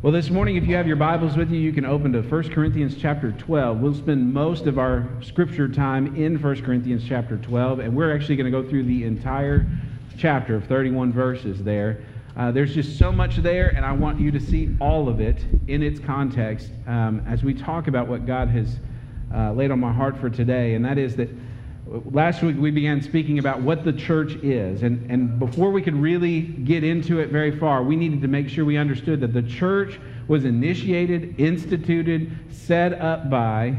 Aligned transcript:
Well, 0.00 0.12
this 0.12 0.30
morning, 0.30 0.54
if 0.54 0.64
you 0.64 0.76
have 0.76 0.86
your 0.86 0.94
Bibles 0.94 1.36
with 1.36 1.50
you, 1.50 1.58
you 1.58 1.72
can 1.72 1.84
open 1.84 2.12
to 2.12 2.22
1 2.22 2.50
Corinthians 2.50 2.94
chapter 2.96 3.32
12. 3.32 3.80
We'll 3.80 3.96
spend 3.96 4.32
most 4.32 4.66
of 4.66 4.78
our 4.78 5.08
scripture 5.20 5.66
time 5.66 6.14
in 6.14 6.40
1 6.40 6.62
Corinthians 6.62 7.02
chapter 7.04 7.36
12, 7.36 7.80
and 7.80 7.96
we're 7.96 8.14
actually 8.14 8.36
going 8.36 8.44
to 8.44 8.62
go 8.62 8.70
through 8.70 8.84
the 8.84 9.02
entire 9.02 9.66
chapter 10.16 10.54
of 10.54 10.66
31 10.66 11.12
verses 11.12 11.64
there. 11.64 12.04
Uh, 12.36 12.52
there's 12.52 12.76
just 12.76 12.96
so 12.96 13.10
much 13.10 13.38
there, 13.38 13.70
and 13.70 13.84
I 13.84 13.90
want 13.90 14.20
you 14.20 14.30
to 14.30 14.38
see 14.38 14.76
all 14.78 15.08
of 15.08 15.20
it 15.20 15.44
in 15.66 15.82
its 15.82 15.98
context 15.98 16.70
um, 16.86 17.20
as 17.26 17.42
we 17.42 17.52
talk 17.52 17.88
about 17.88 18.06
what 18.06 18.24
God 18.24 18.46
has 18.50 18.78
uh, 19.34 19.50
laid 19.50 19.72
on 19.72 19.80
my 19.80 19.92
heart 19.92 20.16
for 20.16 20.30
today, 20.30 20.74
and 20.74 20.84
that 20.84 20.98
is 20.98 21.16
that 21.16 21.28
last 22.10 22.42
week 22.42 22.56
we 22.58 22.70
began 22.70 23.00
speaking 23.00 23.38
about 23.38 23.60
what 23.60 23.84
the 23.84 23.92
church 23.92 24.32
is. 24.42 24.82
And, 24.82 25.10
and 25.10 25.38
before 25.38 25.70
we 25.70 25.82
could 25.82 25.94
really 25.94 26.40
get 26.40 26.84
into 26.84 27.20
it 27.20 27.30
very 27.30 27.58
far, 27.58 27.82
we 27.82 27.96
needed 27.96 28.20
to 28.22 28.28
make 28.28 28.48
sure 28.48 28.64
we 28.64 28.76
understood 28.76 29.20
that 29.20 29.32
the 29.32 29.42
church 29.42 29.98
was 30.26 30.44
initiated, 30.44 31.38
instituted, 31.40 32.36
set 32.50 33.00
up 33.00 33.30
by 33.30 33.76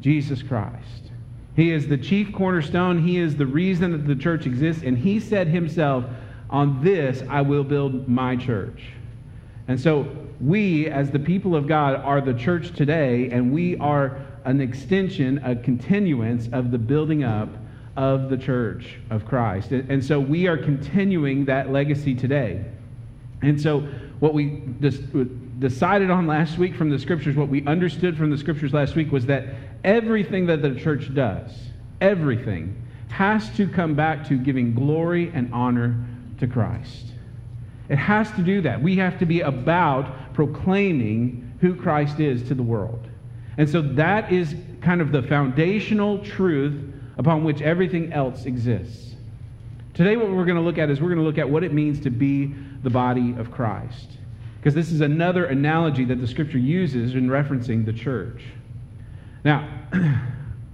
Jesus 0.00 0.42
Christ. 0.42 1.10
He 1.56 1.70
is 1.70 1.86
the 1.86 1.98
chief 1.98 2.32
cornerstone. 2.32 3.02
He 3.06 3.18
is 3.18 3.36
the 3.36 3.46
reason 3.46 3.92
that 3.92 4.06
the 4.06 4.16
church 4.16 4.46
exists. 4.46 4.82
And 4.84 4.96
he 4.96 5.20
said 5.20 5.48
himself, 5.48 6.04
On 6.50 6.82
this 6.82 7.22
I 7.28 7.42
will 7.42 7.64
build 7.64 8.08
my 8.08 8.36
church. 8.36 8.82
And 9.68 9.80
so 9.80 10.08
we, 10.40 10.88
as 10.88 11.10
the 11.10 11.18
people 11.18 11.54
of 11.54 11.66
God, 11.66 11.96
are 11.96 12.20
the 12.20 12.34
church 12.34 12.74
today, 12.74 13.30
and 13.30 13.52
we 13.52 13.76
are 13.78 14.18
an 14.44 14.60
extension, 14.60 15.38
a 15.44 15.56
continuance 15.56 16.48
of 16.52 16.70
the 16.70 16.78
building 16.78 17.24
up 17.24 17.48
of 17.96 18.30
the 18.30 18.36
church 18.36 18.98
of 19.10 19.26
Christ. 19.26 19.70
And 19.72 20.04
so 20.04 20.18
we 20.18 20.46
are 20.46 20.56
continuing 20.56 21.44
that 21.46 21.70
legacy 21.70 22.14
today. 22.14 22.64
And 23.42 23.60
so 23.60 23.80
what 24.20 24.34
we 24.34 24.62
decided 25.58 26.10
on 26.10 26.26
last 26.26 26.58
week 26.58 26.74
from 26.74 26.90
the 26.90 26.98
scriptures, 26.98 27.36
what 27.36 27.48
we 27.48 27.64
understood 27.66 28.16
from 28.16 28.30
the 28.30 28.38
scriptures 28.38 28.72
last 28.72 28.94
week 28.94 29.12
was 29.12 29.26
that 29.26 29.46
everything 29.84 30.46
that 30.46 30.62
the 30.62 30.74
church 30.74 31.12
does, 31.14 31.50
everything, 32.00 32.76
has 33.08 33.50
to 33.56 33.68
come 33.68 33.94
back 33.94 34.26
to 34.28 34.38
giving 34.38 34.74
glory 34.74 35.30
and 35.34 35.52
honor 35.52 36.02
to 36.38 36.46
Christ. 36.46 37.06
It 37.88 37.96
has 37.96 38.30
to 38.32 38.42
do 38.42 38.62
that. 38.62 38.80
We 38.80 38.96
have 38.96 39.18
to 39.18 39.26
be 39.26 39.40
about 39.42 40.32
proclaiming 40.32 41.52
who 41.60 41.74
Christ 41.74 42.20
is 42.20 42.42
to 42.48 42.54
the 42.54 42.62
world. 42.62 43.06
And 43.58 43.68
so 43.68 43.82
that 43.82 44.32
is 44.32 44.54
kind 44.80 45.00
of 45.00 45.12
the 45.12 45.22
foundational 45.22 46.18
truth 46.24 46.92
upon 47.18 47.44
which 47.44 47.60
everything 47.60 48.12
else 48.12 48.46
exists. 48.46 49.14
Today, 49.94 50.16
what 50.16 50.30
we're 50.30 50.46
going 50.46 50.56
to 50.56 50.62
look 50.62 50.78
at 50.78 50.88
is 50.88 51.00
we're 51.00 51.08
going 51.08 51.18
to 51.18 51.24
look 51.24 51.38
at 51.38 51.48
what 51.48 51.62
it 51.62 51.74
means 51.74 52.00
to 52.00 52.10
be 52.10 52.54
the 52.82 52.88
body 52.88 53.34
of 53.36 53.50
Christ. 53.50 54.12
Because 54.56 54.74
this 54.74 54.90
is 54.90 55.02
another 55.02 55.46
analogy 55.46 56.04
that 56.06 56.20
the 56.20 56.26
scripture 56.26 56.58
uses 56.58 57.14
in 57.14 57.28
referencing 57.28 57.84
the 57.84 57.92
church. 57.92 58.42
Now, 59.44 59.68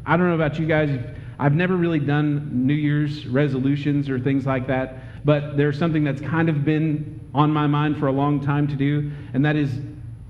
I 0.07 0.17
don't 0.17 0.29
know 0.29 0.35
about 0.35 0.59
you 0.59 0.67
guys. 0.67 0.91
I've 1.39 1.55
never 1.55 1.77
really 1.77 1.99
done 1.99 2.67
New 2.67 2.75
Year's 2.75 3.27
resolutions 3.27 4.09
or 4.09 4.21
things 4.21 4.47
like 4.47 4.67
that, 4.69 5.25
but 5.25 5.57
there's 5.57 5.79
something 5.79 6.05
that's 6.05 6.21
kind 6.21 6.49
of 6.49 6.65
been 6.65 7.21
on 7.35 7.51
my 7.51 7.67
mind 7.67 7.99
for 7.99 8.07
a 8.07 8.13
long 8.13 8.41
time 8.41 8.69
to 8.69 8.77
do, 8.77 9.11
and 9.35 9.45
that 9.45 9.57
is 9.57 9.81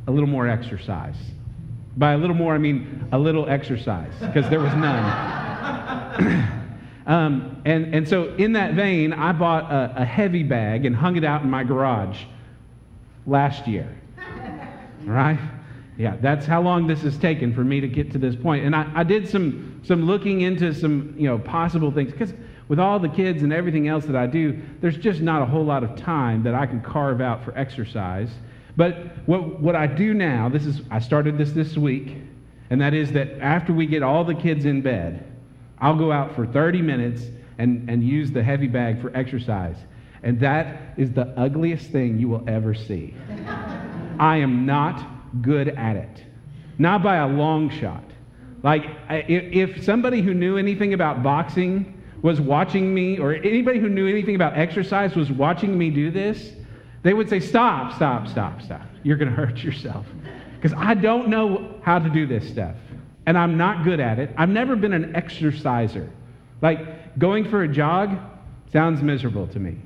a 0.06 0.10
little 0.10 0.28
more 0.28 0.48
exercise. 0.48 1.16
By 1.98 2.12
a 2.12 2.16
little 2.16 2.36
more, 2.36 2.54
I 2.54 2.58
mean 2.58 3.08
a 3.10 3.18
little 3.18 3.48
exercise, 3.48 4.12
because 4.20 4.48
there 4.48 4.60
was 4.60 4.72
none. 4.74 5.04
um, 7.06 7.60
and, 7.64 7.92
and 7.92 8.08
so, 8.08 8.34
in 8.36 8.52
that 8.52 8.74
vein, 8.74 9.12
I 9.12 9.32
bought 9.32 9.70
a, 9.72 10.02
a 10.02 10.04
heavy 10.04 10.44
bag 10.44 10.86
and 10.86 10.94
hung 10.94 11.16
it 11.16 11.24
out 11.24 11.42
in 11.42 11.50
my 11.50 11.64
garage 11.64 12.20
last 13.26 13.66
year. 13.66 13.92
right? 15.04 15.40
Yeah, 15.96 16.16
that's 16.20 16.46
how 16.46 16.62
long 16.62 16.86
this 16.86 17.02
has 17.02 17.18
taken 17.18 17.52
for 17.52 17.64
me 17.64 17.80
to 17.80 17.88
get 17.88 18.12
to 18.12 18.18
this 18.18 18.36
point. 18.36 18.64
And 18.64 18.76
I, 18.76 18.88
I 18.94 19.02
did 19.02 19.28
some, 19.28 19.80
some 19.84 20.06
looking 20.06 20.42
into 20.42 20.72
some 20.72 21.16
you 21.18 21.28
know, 21.28 21.40
possible 21.40 21.90
things, 21.90 22.12
because 22.12 22.32
with 22.68 22.78
all 22.78 23.00
the 23.00 23.08
kids 23.08 23.42
and 23.42 23.52
everything 23.52 23.88
else 23.88 24.04
that 24.04 24.14
I 24.14 24.28
do, 24.28 24.62
there's 24.80 24.96
just 24.96 25.20
not 25.20 25.42
a 25.42 25.46
whole 25.46 25.64
lot 25.64 25.82
of 25.82 25.96
time 25.96 26.44
that 26.44 26.54
I 26.54 26.66
can 26.66 26.80
carve 26.80 27.20
out 27.20 27.44
for 27.44 27.56
exercise. 27.58 28.30
But 28.78 29.26
what, 29.26 29.58
what 29.58 29.74
I 29.74 29.88
do 29.88 30.14
now, 30.14 30.48
this 30.48 30.64
is, 30.64 30.82
I 30.88 31.00
started 31.00 31.36
this 31.36 31.50
this 31.50 31.76
week, 31.76 32.14
and 32.70 32.80
that 32.80 32.94
is 32.94 33.10
that 33.10 33.40
after 33.40 33.72
we 33.72 33.86
get 33.86 34.04
all 34.04 34.22
the 34.22 34.36
kids 34.36 34.66
in 34.66 34.82
bed, 34.82 35.26
I'll 35.80 35.96
go 35.96 36.12
out 36.12 36.36
for 36.36 36.46
30 36.46 36.80
minutes 36.80 37.24
and, 37.58 37.90
and 37.90 38.04
use 38.04 38.30
the 38.30 38.40
heavy 38.40 38.68
bag 38.68 39.00
for 39.00 39.14
exercise. 39.16 39.74
And 40.22 40.38
that 40.38 40.94
is 40.96 41.10
the 41.10 41.26
ugliest 41.36 41.90
thing 41.90 42.20
you 42.20 42.28
will 42.28 42.44
ever 42.46 42.72
see. 42.72 43.16
I 44.20 44.36
am 44.36 44.64
not 44.64 45.42
good 45.42 45.70
at 45.70 45.96
it, 45.96 46.24
not 46.78 47.02
by 47.02 47.16
a 47.16 47.26
long 47.26 47.70
shot. 47.70 48.04
Like, 48.62 48.84
if 49.08 49.82
somebody 49.82 50.22
who 50.22 50.34
knew 50.34 50.56
anything 50.56 50.94
about 50.94 51.24
boxing 51.24 52.00
was 52.22 52.40
watching 52.40 52.94
me, 52.94 53.18
or 53.18 53.34
anybody 53.34 53.80
who 53.80 53.88
knew 53.88 54.06
anything 54.06 54.36
about 54.36 54.56
exercise 54.56 55.16
was 55.16 55.32
watching 55.32 55.76
me 55.76 55.90
do 55.90 56.12
this, 56.12 56.52
they 57.02 57.14
would 57.14 57.28
say, 57.28 57.40
Stop, 57.40 57.94
stop, 57.94 58.28
stop, 58.28 58.62
stop. 58.62 58.86
You're 59.02 59.16
going 59.16 59.30
to 59.30 59.36
hurt 59.36 59.58
yourself. 59.58 60.06
Because 60.60 60.76
I 60.76 60.94
don't 60.94 61.28
know 61.28 61.80
how 61.82 61.98
to 61.98 62.10
do 62.10 62.26
this 62.26 62.48
stuff. 62.48 62.74
And 63.26 63.38
I'm 63.38 63.56
not 63.56 63.84
good 63.84 64.00
at 64.00 64.18
it. 64.18 64.30
I've 64.36 64.48
never 64.48 64.74
been 64.74 64.92
an 64.92 65.14
exerciser. 65.14 66.10
Like 66.62 67.18
going 67.18 67.48
for 67.48 67.62
a 67.62 67.68
jog 67.68 68.18
sounds 68.72 69.02
miserable 69.02 69.46
to 69.48 69.60
me. 69.60 69.76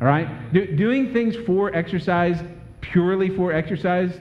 All 0.00 0.08
right? 0.08 0.52
Do, 0.52 0.66
doing 0.76 1.12
things 1.12 1.36
for 1.46 1.74
exercise, 1.74 2.42
purely 2.80 3.28
for 3.36 3.52
exercise. 3.52 4.18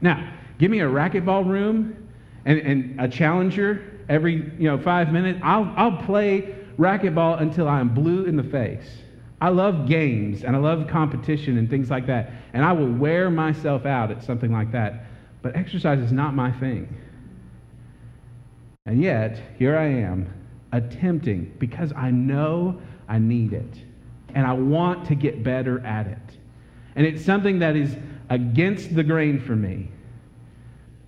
Now, 0.00 0.32
give 0.58 0.70
me 0.70 0.80
a 0.80 0.88
racquetball 0.88 1.46
room 1.46 2.08
and, 2.44 2.58
and 2.58 3.00
a 3.00 3.08
challenger 3.08 4.00
every 4.08 4.52
you 4.58 4.64
know 4.64 4.78
five 4.78 5.12
minutes. 5.12 5.40
I'll, 5.42 5.72
I'll 5.76 6.02
play 6.02 6.56
racquetball 6.78 7.40
until 7.40 7.68
I'm 7.68 7.94
blue 7.94 8.24
in 8.24 8.36
the 8.36 8.42
face. 8.42 8.84
I 9.40 9.48
love 9.48 9.88
games 9.88 10.44
and 10.44 10.54
I 10.54 10.58
love 10.58 10.86
competition 10.86 11.56
and 11.56 11.68
things 11.70 11.90
like 11.90 12.06
that. 12.06 12.30
And 12.52 12.64
I 12.64 12.72
will 12.72 12.90
wear 12.90 13.30
myself 13.30 13.86
out 13.86 14.10
at 14.10 14.22
something 14.22 14.52
like 14.52 14.70
that. 14.72 15.04
But 15.42 15.56
exercise 15.56 15.98
is 16.00 16.12
not 16.12 16.34
my 16.34 16.52
thing. 16.52 16.94
And 18.84 19.02
yet, 19.02 19.40
here 19.58 19.78
I 19.78 19.86
am 19.86 20.32
attempting 20.72 21.54
because 21.58 21.92
I 21.96 22.10
know 22.10 22.80
I 23.08 23.18
need 23.18 23.52
it. 23.52 23.78
And 24.34 24.46
I 24.46 24.52
want 24.52 25.06
to 25.06 25.14
get 25.14 25.42
better 25.42 25.84
at 25.86 26.06
it. 26.06 26.18
And 26.96 27.06
it's 27.06 27.24
something 27.24 27.58
that 27.60 27.76
is 27.76 27.96
against 28.28 28.94
the 28.94 29.02
grain 29.02 29.40
for 29.40 29.56
me. 29.56 29.90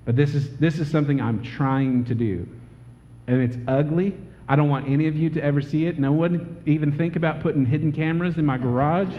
But 0.05 0.17
this 0.17 0.35
is, 0.35 0.57
this 0.57 0.79
is 0.79 0.91
something 0.91 1.21
I'm 1.21 1.43
trying 1.43 2.05
to 2.07 2.15
do. 2.15 2.49
And 3.27 3.43
it's 3.43 3.57
ugly 3.69 4.17
I 4.53 4.55
don't 4.55 4.69
want 4.69 4.87
any 4.87 5.07
of 5.07 5.17
you 5.17 5.31
to 5.31 5.43
ever 5.43 5.63
see 5.63 5.87
it. 5.87 5.99
No 5.99 6.13
one 6.13 6.63
even 6.67 6.93
think 6.93 7.17
about 7.17 7.41
putting 7.41 7.65
hidden 7.65 7.91
cameras 7.91 8.37
in 8.37 8.45
my 8.45 8.59
garage. 8.59 9.15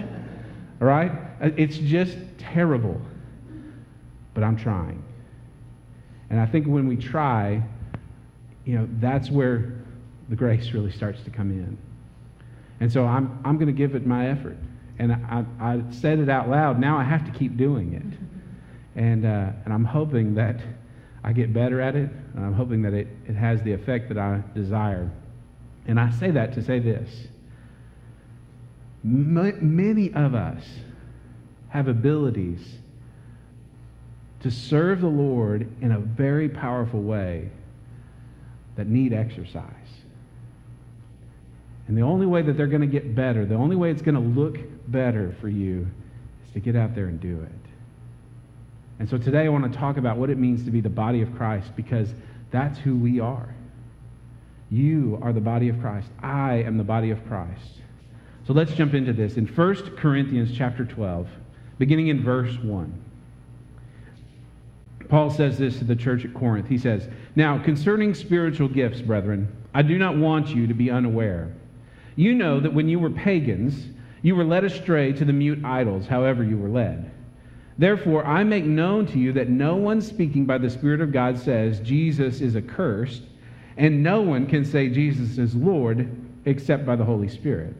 All 0.79 0.87
right? 0.87 1.11
It's 1.41 1.75
just 1.75 2.15
terrible. 2.37 3.01
But 4.35 4.43
I'm 4.43 4.55
trying. 4.55 5.03
And 6.29 6.39
I 6.39 6.45
think 6.45 6.67
when 6.67 6.87
we 6.87 6.97
try, 6.97 7.63
you 8.63 8.75
know, 8.75 8.87
that's 8.99 9.31
where 9.31 9.73
the 10.29 10.35
grace 10.35 10.71
really 10.71 10.91
starts 10.91 11.23
to 11.23 11.31
come 11.31 11.49
in. 11.49 11.79
And 12.79 12.93
so 12.93 13.07
I'm, 13.07 13.39
I'm 13.43 13.55
going 13.55 13.65
to 13.65 13.73
give 13.73 13.95
it 13.95 14.05
my 14.05 14.29
effort. 14.29 14.57
And 14.99 15.13
I, 15.13 15.45
I 15.59 15.81
said 15.89 16.19
it 16.19 16.29
out 16.29 16.47
loud. 16.47 16.79
Now 16.79 16.95
I 16.95 17.03
have 17.03 17.25
to 17.25 17.31
keep 17.31 17.57
doing 17.57 17.95
it. 17.95 19.01
And, 19.01 19.25
uh, 19.25 19.49
and 19.65 19.73
I'm 19.73 19.85
hoping 19.85 20.35
that 20.35 20.59
I 21.23 21.33
get 21.33 21.53
better 21.53 21.81
at 21.81 21.95
it, 21.95 22.11
and 22.35 22.45
I'm 22.45 22.53
hoping 22.53 22.83
that 22.83 22.93
it, 22.93 23.07
it 23.27 23.33
has 23.33 23.63
the 23.63 23.73
effect 23.73 24.09
that 24.09 24.19
I 24.19 24.43
desire. 24.53 25.09
And 25.87 25.99
I 25.99 26.11
say 26.11 26.31
that 26.31 26.53
to 26.53 26.63
say 26.63 26.79
this 26.79 27.27
many 29.03 30.13
of 30.13 30.33
us 30.33 30.63
have 31.69 31.87
abilities 31.87 32.77
to 34.41 34.51
serve 34.51 35.01
the 35.01 35.07
Lord 35.07 35.69
in 35.81 35.91
a 35.91 35.99
very 35.99 36.47
powerful 36.49 37.01
way 37.01 37.49
that 38.75 38.87
need 38.87 39.13
exercise. 39.13 39.65
And 41.87 41.97
the 41.97 42.01
only 42.01 42.25
way 42.25 42.41
that 42.43 42.55
they're 42.55 42.67
going 42.67 42.81
to 42.81 42.87
get 42.87 43.13
better, 43.15 43.45
the 43.45 43.55
only 43.55 43.75
way 43.75 43.91
it's 43.91 44.01
going 44.01 44.15
to 44.15 44.39
look 44.41 44.57
better 44.87 45.35
for 45.41 45.49
you 45.49 45.87
is 46.45 46.53
to 46.53 46.59
get 46.59 46.75
out 46.75 46.95
there 46.95 47.07
and 47.07 47.19
do 47.19 47.41
it. 47.41 47.69
And 48.99 49.09
so 49.09 49.17
today 49.17 49.45
I 49.45 49.49
want 49.49 49.71
to 49.71 49.77
talk 49.77 49.97
about 49.97 50.17
what 50.17 50.29
it 50.29 50.37
means 50.37 50.63
to 50.65 50.71
be 50.71 50.79
the 50.79 50.89
body 50.89 51.21
of 51.21 51.35
Christ 51.35 51.75
because 51.75 52.13
that's 52.51 52.79
who 52.79 52.95
we 52.95 53.19
are. 53.19 53.53
You 54.73 55.19
are 55.21 55.31
the 55.31 55.39
body 55.39 55.69
of 55.69 55.79
Christ. 55.79 56.09
I 56.23 56.55
am 56.63 56.79
the 56.79 56.83
body 56.83 57.11
of 57.11 57.23
Christ. 57.27 57.81
So 58.47 58.53
let's 58.53 58.73
jump 58.73 58.95
into 58.95 59.13
this. 59.13 59.37
In 59.37 59.45
1 59.45 59.95
Corinthians 59.97 60.51
chapter 60.57 60.83
12, 60.83 61.29
beginning 61.77 62.07
in 62.07 62.23
verse 62.23 62.57
1. 62.57 63.03
Paul 65.09 65.29
says 65.29 65.59
this 65.59 65.77
to 65.77 65.83
the 65.83 65.95
church 65.95 66.25
at 66.25 66.33
Corinth. 66.33 66.67
He 66.67 66.79
says, 66.79 67.07
Now, 67.35 67.63
concerning 67.63 68.15
spiritual 68.15 68.67
gifts, 68.67 68.99
brethren, 68.99 69.47
I 69.75 69.83
do 69.83 69.99
not 69.99 70.17
want 70.17 70.49
you 70.49 70.65
to 70.65 70.73
be 70.73 70.89
unaware. 70.89 71.53
You 72.15 72.33
know 72.33 72.59
that 72.59 72.73
when 72.73 72.89
you 72.89 72.97
were 72.97 73.11
pagans, 73.11 73.89
you 74.23 74.35
were 74.35 74.43
led 74.43 74.63
astray 74.63 75.13
to 75.13 75.23
the 75.23 75.33
mute 75.33 75.63
idols, 75.63 76.07
however 76.07 76.43
you 76.43 76.57
were 76.57 76.69
led. 76.69 77.11
Therefore, 77.77 78.25
I 78.25 78.43
make 78.43 78.65
known 78.65 79.05
to 79.05 79.19
you 79.19 79.33
that 79.33 79.49
no 79.49 79.75
one 79.75 80.01
speaking 80.01 80.45
by 80.47 80.57
the 80.57 80.69
Spirit 80.71 80.99
of 80.99 81.11
God 81.11 81.37
says 81.37 81.79
Jesus 81.79 82.41
is 82.41 82.55
accursed, 82.55 83.21
and 83.77 84.03
no 84.03 84.21
one 84.21 84.45
can 84.45 84.63
say 84.65 84.89
Jesus 84.89 85.37
is 85.37 85.55
Lord 85.55 86.09
except 86.45 86.85
by 86.85 86.95
the 86.95 87.05
Holy 87.05 87.27
Spirit. 87.27 87.75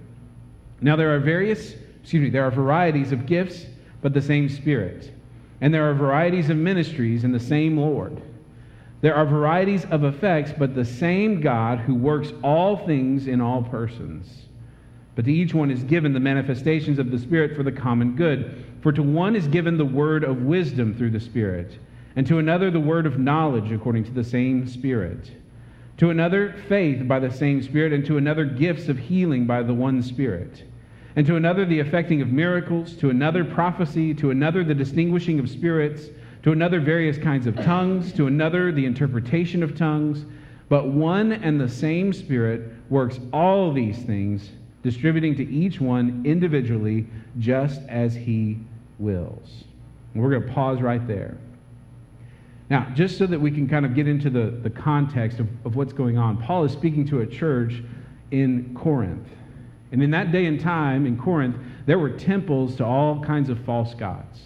Now, 0.81 0.95
there 0.95 1.15
are 1.15 1.19
various, 1.19 1.75
excuse 2.01 2.23
me, 2.23 2.29
there 2.29 2.45
are 2.45 2.51
varieties 2.51 3.11
of 3.11 3.25
gifts, 3.25 3.65
but 4.01 4.13
the 4.13 4.21
same 4.21 4.49
Spirit. 4.49 5.13
And 5.61 5.73
there 5.73 5.89
are 5.89 5.93
varieties 5.93 6.49
of 6.49 6.57
ministries 6.57 7.23
and 7.23 7.33
the 7.33 7.39
same 7.39 7.77
Lord. 7.77 8.21
There 9.01 9.15
are 9.15 9.25
varieties 9.25 9.85
of 9.85 10.03
effects, 10.03 10.53
but 10.57 10.75
the 10.75 10.85
same 10.85 11.41
God 11.41 11.79
who 11.79 11.95
works 11.95 12.33
all 12.43 12.85
things 12.85 13.27
in 13.27 13.41
all 13.41 13.63
persons. 13.63 14.45
But 15.15 15.25
to 15.25 15.31
each 15.31 15.53
one 15.53 15.69
is 15.69 15.83
given 15.83 16.13
the 16.13 16.19
manifestations 16.19 16.99
of 16.99 17.11
the 17.11 17.19
Spirit 17.19 17.55
for 17.55 17.63
the 17.63 17.71
common 17.71 18.15
good. 18.15 18.63
For 18.81 18.91
to 18.91 19.03
one 19.03 19.35
is 19.35 19.47
given 19.47 19.77
the 19.77 19.85
word 19.85 20.23
of 20.23 20.43
wisdom 20.43 20.93
through 20.95 21.11
the 21.11 21.19
Spirit, 21.19 21.77
and 22.15 22.25
to 22.27 22.39
another 22.39 22.71
the 22.71 22.79
word 22.79 23.05
of 23.05 23.19
knowledge 23.19 23.71
according 23.71 24.05
to 24.05 24.11
the 24.11 24.23
same 24.23 24.67
Spirit. 24.67 25.31
To 25.97 26.09
another, 26.09 26.55
faith 26.67 27.07
by 27.07 27.19
the 27.19 27.31
same 27.31 27.61
Spirit, 27.61 27.93
and 27.93 28.05
to 28.05 28.17
another, 28.17 28.45
gifts 28.45 28.89
of 28.89 28.97
healing 28.97 29.45
by 29.45 29.63
the 29.63 29.73
one 29.73 30.01
Spirit. 30.01 30.63
And 31.15 31.25
to 31.27 31.35
another, 31.35 31.65
the 31.65 31.79
effecting 31.79 32.21
of 32.21 32.29
miracles. 32.29 32.95
To 32.97 33.09
another, 33.09 33.45
prophecy. 33.45 34.13
To 34.15 34.31
another, 34.31 34.63
the 34.63 34.73
distinguishing 34.73 35.39
of 35.39 35.49
spirits. 35.49 36.07
To 36.43 36.51
another, 36.51 36.79
various 36.79 37.17
kinds 37.17 37.45
of 37.45 37.55
tongues. 37.55 38.11
To 38.13 38.27
another, 38.27 38.71
the 38.71 38.85
interpretation 38.85 39.61
of 39.61 39.77
tongues. 39.77 40.25
But 40.69 40.87
one 40.87 41.31
and 41.31 41.59
the 41.61 41.69
same 41.69 42.11
Spirit 42.13 42.71
works 42.89 43.19
all 43.31 43.71
these 43.71 44.01
things 44.03 44.49
distributing 44.81 45.35
to 45.35 45.49
each 45.49 45.79
one 45.79 46.23
individually 46.25 47.07
just 47.39 47.81
as 47.87 48.13
he 48.13 48.59
wills. 48.99 49.63
And 50.13 50.21
we're 50.21 50.31
going 50.31 50.47
to 50.47 50.53
pause 50.53 50.81
right 50.81 51.05
there. 51.07 51.37
Now, 52.69 52.89
just 52.95 53.17
so 53.17 53.27
that 53.27 53.39
we 53.39 53.51
can 53.51 53.67
kind 53.67 53.85
of 53.85 53.93
get 53.93 54.07
into 54.07 54.29
the, 54.29 54.45
the 54.45 54.69
context 54.69 55.39
of, 55.39 55.47
of 55.65 55.75
what's 55.75 55.93
going 55.93 56.17
on, 56.17 56.41
Paul 56.41 56.63
is 56.63 56.71
speaking 56.71 57.05
to 57.09 57.21
a 57.21 57.27
church 57.27 57.83
in 58.31 58.73
Corinth. 58.73 59.27
And 59.91 60.01
in 60.01 60.11
that 60.11 60.31
day 60.31 60.45
and 60.45 60.59
time 60.59 61.05
in 61.05 61.17
Corinth, 61.17 61.55
there 61.85 61.99
were 61.99 62.09
temples 62.09 62.75
to 62.77 62.85
all 62.85 63.23
kinds 63.23 63.49
of 63.49 63.59
false 63.59 63.93
gods. 63.93 64.41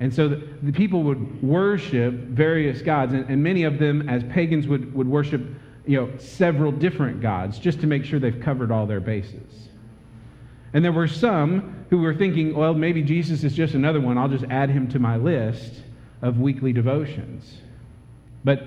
And 0.00 0.12
so 0.12 0.28
the, 0.28 0.48
the 0.62 0.72
people 0.72 1.02
would 1.02 1.42
worship 1.42 2.14
various 2.14 2.80
gods, 2.80 3.12
and, 3.12 3.28
and 3.28 3.42
many 3.42 3.64
of 3.64 3.78
them, 3.78 4.08
as 4.08 4.24
pagans, 4.24 4.66
would, 4.66 4.94
would 4.94 5.08
worship 5.08 5.42
you 5.86 6.00
know, 6.00 6.10
several 6.18 6.72
different 6.72 7.20
gods 7.20 7.58
just 7.58 7.80
to 7.80 7.86
make 7.86 8.04
sure 8.04 8.18
they've 8.18 8.40
covered 8.40 8.70
all 8.70 8.86
their 8.86 9.00
bases. 9.00 9.68
And 10.72 10.84
there 10.84 10.92
were 10.92 11.06
some 11.06 11.84
who 11.90 11.98
were 11.98 12.14
thinking, 12.14 12.54
well, 12.54 12.74
maybe 12.74 13.02
Jesus 13.02 13.44
is 13.44 13.54
just 13.54 13.74
another 13.74 14.00
one. 14.00 14.18
I'll 14.18 14.28
just 14.28 14.46
add 14.50 14.70
him 14.70 14.88
to 14.88 14.98
my 14.98 15.16
list 15.16 15.82
of 16.24 16.40
weekly 16.40 16.72
devotions. 16.72 17.58
But 18.42 18.66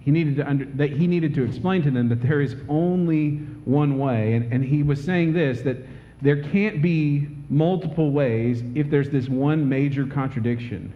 he 0.00 0.10
needed 0.10 0.36
to, 0.36 0.46
under, 0.46 0.66
that 0.66 0.90
he 0.90 1.06
needed 1.06 1.34
to 1.34 1.44
explain 1.44 1.82
to 1.82 1.90
them 1.90 2.10
that 2.10 2.20
there 2.20 2.42
is 2.42 2.54
only 2.68 3.36
one 3.64 3.98
way. 3.98 4.34
And, 4.34 4.52
and 4.52 4.62
he 4.62 4.82
was 4.82 5.02
saying 5.02 5.32
this 5.32 5.62
that 5.62 5.78
there 6.20 6.42
can't 6.42 6.82
be 6.82 7.28
multiple 7.48 8.10
ways 8.10 8.62
if 8.74 8.90
there's 8.90 9.08
this 9.08 9.28
one 9.28 9.66
major 9.68 10.06
contradiction. 10.06 10.92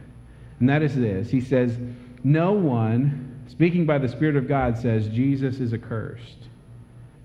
And 0.60 0.68
that 0.68 0.82
is 0.82 0.94
this 0.94 1.30
He 1.30 1.40
says, 1.40 1.78
No 2.22 2.52
one 2.52 3.28
speaking 3.48 3.86
by 3.86 3.98
the 3.98 4.08
Spirit 4.08 4.36
of 4.36 4.46
God, 4.46 4.78
says 4.78 5.08
Jesus 5.08 5.58
is 5.58 5.72
accursed. 5.72 6.48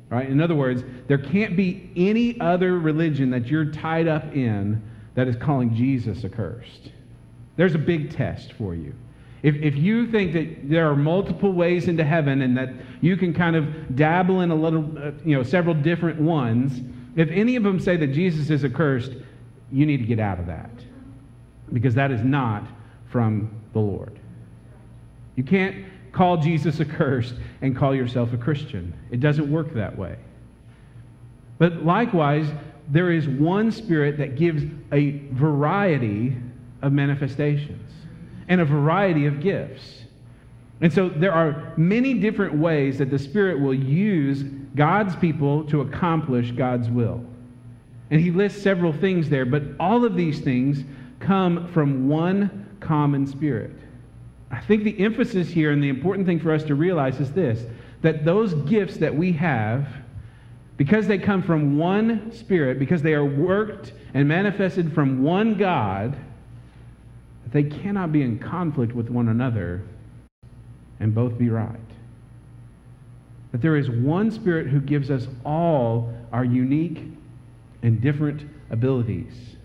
Right? 0.09 0.29
In 0.29 0.41
other 0.41 0.55
words, 0.55 0.83
there 1.07 1.17
can't 1.17 1.55
be 1.55 1.91
any 1.95 2.39
other 2.39 2.79
religion 2.79 3.29
that 3.31 3.47
you're 3.47 3.65
tied 3.65 4.07
up 4.07 4.33
in 4.33 4.81
that 5.15 5.27
is 5.27 5.35
calling 5.35 5.75
Jesus 5.75 6.23
accursed. 6.23 6.91
There's 7.55 7.75
a 7.75 7.79
big 7.79 8.15
test 8.15 8.53
for 8.53 8.73
you. 8.75 8.93
If, 9.43 9.55
if 9.55 9.75
you 9.75 10.09
think 10.09 10.33
that 10.33 10.69
there 10.69 10.89
are 10.89 10.95
multiple 10.95 11.51
ways 11.51 11.87
into 11.87 12.03
heaven 12.03 12.41
and 12.41 12.57
that 12.57 12.69
you 13.01 13.17
can 13.17 13.33
kind 13.33 13.55
of 13.55 13.95
dabble 13.95 14.41
in 14.41 14.51
a 14.51 14.55
little, 14.55 14.89
uh, 14.97 15.11
you 15.25 15.35
know, 15.35 15.43
several 15.43 15.75
different 15.75 16.19
ones, 16.19 16.81
if 17.15 17.29
any 17.29 17.57
of 17.57 17.63
them 17.63 17.79
say 17.79 17.97
that 17.97 18.07
Jesus 18.07 18.49
is 18.49 18.63
accursed, 18.63 19.11
you 19.71 19.85
need 19.85 19.97
to 19.97 20.05
get 20.05 20.19
out 20.19 20.39
of 20.39 20.45
that 20.47 20.71
because 21.73 21.93
that 21.95 22.11
is 22.11 22.21
not 22.21 22.65
from 23.09 23.51
the 23.73 23.79
Lord. 23.79 24.17
You 25.35 25.43
can't 25.43 25.85
call 26.13 26.37
Jesus 26.37 26.79
accursed 26.79 27.35
and 27.61 27.75
call 27.75 27.93
yourself 27.93 28.31
a 28.33 28.37
Christian. 28.37 28.93
It 29.11 29.19
doesn't 29.19 29.51
work 29.51 29.73
that 29.73 29.97
way. 29.97 30.15
But 31.57 31.83
likewise, 31.83 32.47
there 32.89 33.11
is 33.11 33.27
one 33.27 33.71
Spirit 33.71 34.17
that 34.17 34.35
gives 34.35 34.63
a 34.91 35.19
variety 35.31 36.37
of 36.83 36.93
manifestations 36.93 37.91
and 38.47 38.61
a 38.61 38.65
variety 38.65 39.25
of 39.25 39.39
gifts. 39.39 40.03
And 40.81 40.91
so 40.91 41.09
there 41.09 41.31
are 41.31 41.73
many 41.77 42.13
different 42.13 42.55
ways 42.55 42.97
that 42.97 43.09
the 43.09 43.17
Spirit 43.17 43.59
will 43.59 43.73
use 43.73 44.43
God's 44.75 45.15
people 45.15 45.63
to 45.65 45.81
accomplish 45.81 46.51
God's 46.51 46.89
will. 46.89 47.23
And 48.11 48.19
he 48.19 48.31
lists 48.31 48.61
several 48.61 48.91
things 48.91 49.29
there, 49.29 49.45
but 49.45 49.63
all 49.79 50.03
of 50.03 50.15
these 50.15 50.41
things 50.41 50.83
come 51.19 51.67
from 51.69 52.09
one 52.09 52.77
common 52.79 53.25
Spirit. 53.25 53.71
I 54.51 54.59
think 54.59 54.83
the 54.83 54.99
emphasis 54.99 55.47
here 55.47 55.71
and 55.71 55.81
the 55.81 55.89
important 55.89 56.27
thing 56.27 56.39
for 56.39 56.51
us 56.51 56.63
to 56.65 56.75
realize 56.75 57.19
is 57.19 57.31
this 57.31 57.65
that 58.01 58.25
those 58.25 58.53
gifts 58.53 58.97
that 58.97 59.15
we 59.15 59.31
have, 59.31 59.87
because 60.75 61.07
they 61.07 61.17
come 61.17 61.41
from 61.41 61.77
one 61.77 62.29
Spirit, 62.33 62.77
because 62.77 63.01
they 63.01 63.13
are 63.13 63.23
worked 63.23 63.93
and 64.13 64.27
manifested 64.27 64.93
from 64.93 65.23
one 65.23 65.55
God, 65.55 66.17
they 67.53 67.63
cannot 67.63 68.11
be 68.11 68.23
in 68.23 68.39
conflict 68.39 68.93
with 68.93 69.09
one 69.09 69.29
another 69.29 69.83
and 70.99 71.13
both 71.13 71.37
be 71.37 71.49
right. 71.49 71.79
That 73.51 73.61
there 73.61 73.77
is 73.77 73.89
one 73.89 74.31
Spirit 74.31 74.67
who 74.67 74.81
gives 74.81 75.11
us 75.11 75.27
all 75.45 76.11
our 76.31 76.43
unique 76.43 77.03
and 77.83 78.01
different 78.01 78.49
abilities, 78.71 79.55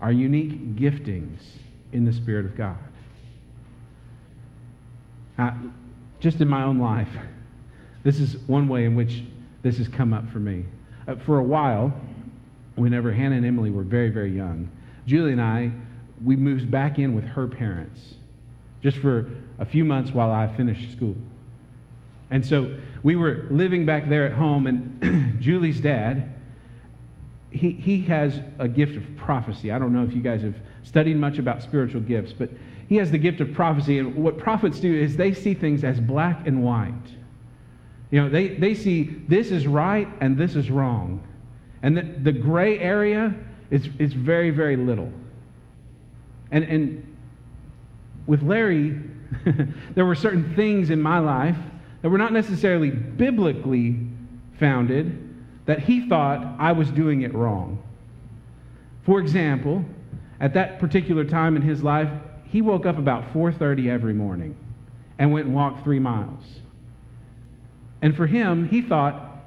our 0.00 0.10
unique 0.10 0.74
giftings 0.74 1.38
in 1.92 2.04
the 2.04 2.12
Spirit 2.12 2.44
of 2.44 2.56
God. 2.56 2.76
Just 6.18 6.40
in 6.40 6.48
my 6.48 6.64
own 6.64 6.80
life, 6.80 7.08
this 8.02 8.18
is 8.18 8.36
one 8.48 8.66
way 8.66 8.84
in 8.84 8.96
which 8.96 9.22
this 9.62 9.78
has 9.78 9.86
come 9.86 10.12
up 10.12 10.28
for 10.30 10.40
me. 10.40 10.64
Uh, 11.06 11.14
for 11.24 11.38
a 11.38 11.42
while, 11.42 11.92
whenever 12.74 13.12
Hannah 13.12 13.36
and 13.36 13.46
Emily 13.46 13.70
were 13.70 13.84
very, 13.84 14.10
very 14.10 14.34
young, 14.34 14.68
Julie 15.06 15.32
and 15.32 15.40
I, 15.40 15.70
we 16.24 16.36
moved 16.36 16.70
back 16.70 16.98
in 16.98 17.14
with 17.14 17.24
her 17.24 17.46
parents 17.46 18.14
just 18.82 18.98
for 18.98 19.30
a 19.58 19.64
few 19.64 19.84
months 19.84 20.10
while 20.10 20.30
I 20.30 20.48
finished 20.56 20.92
school. 20.92 21.16
And 22.30 22.44
so 22.44 22.74
we 23.02 23.14
were 23.14 23.46
living 23.50 23.86
back 23.86 24.08
there 24.08 24.26
at 24.26 24.32
home, 24.32 24.66
and 24.66 25.38
Julie's 25.40 25.80
dad, 25.80 26.34
he, 27.50 27.72
he 27.72 28.00
has 28.02 28.40
a 28.58 28.66
gift 28.66 28.96
of 28.96 29.04
prophecy. 29.16 29.70
I 29.70 29.78
don't 29.78 29.92
know 29.92 30.02
if 30.02 30.14
you 30.14 30.22
guys 30.22 30.42
have 30.42 30.56
studied 30.82 31.16
much 31.16 31.38
about 31.38 31.62
spiritual 31.62 32.00
gifts, 32.00 32.32
but 32.32 32.50
he 32.88 32.96
has 32.96 33.10
the 33.10 33.18
gift 33.18 33.40
of 33.40 33.52
prophecy. 33.52 33.98
And 33.98 34.14
what 34.16 34.38
prophets 34.38 34.80
do 34.80 34.92
is 34.92 35.16
they 35.16 35.32
see 35.34 35.54
things 35.54 35.84
as 35.84 36.00
black 36.00 36.46
and 36.46 36.64
white. 36.64 36.92
You 38.10 38.22
know, 38.22 38.28
they, 38.28 38.48
they 38.48 38.74
see 38.74 39.04
this 39.28 39.50
is 39.50 39.66
right 39.66 40.08
and 40.20 40.36
this 40.36 40.56
is 40.56 40.70
wrong. 40.70 41.22
And 41.82 41.96
the, 41.96 42.02
the 42.02 42.32
gray 42.32 42.78
area 42.78 43.34
is, 43.70 43.88
is 43.98 44.12
very, 44.12 44.50
very 44.50 44.76
little. 44.76 45.12
And, 46.52 46.64
and 46.64 47.16
with 48.26 48.42
Larry, 48.42 49.00
there 49.94 50.06
were 50.06 50.14
certain 50.14 50.54
things 50.54 50.90
in 50.90 51.00
my 51.00 51.18
life 51.18 51.56
that 52.02 52.10
were 52.10 52.18
not 52.18 52.32
necessarily 52.32 52.90
biblically 52.90 53.98
founded 54.60 55.18
that 55.66 55.80
he 55.80 56.08
thought 56.08 56.56
I 56.58 56.72
was 56.72 56.90
doing 56.90 57.22
it 57.22 57.34
wrong. 57.34 57.82
For 59.04 59.18
example, 59.20 59.84
at 60.40 60.54
that 60.54 60.78
particular 60.78 61.24
time 61.24 61.56
in 61.56 61.62
his 61.62 61.82
life, 61.82 62.10
he 62.44 62.60
woke 62.60 62.84
up 62.84 62.98
about 62.98 63.32
4:30 63.32 63.88
every 63.88 64.12
morning 64.12 64.54
and 65.18 65.32
went 65.32 65.46
and 65.46 65.54
walked 65.54 65.84
3 65.84 65.98
miles. 65.98 66.60
And 68.02 68.14
for 68.16 68.26
him, 68.26 68.68
he 68.68 68.82
thought 68.82 69.44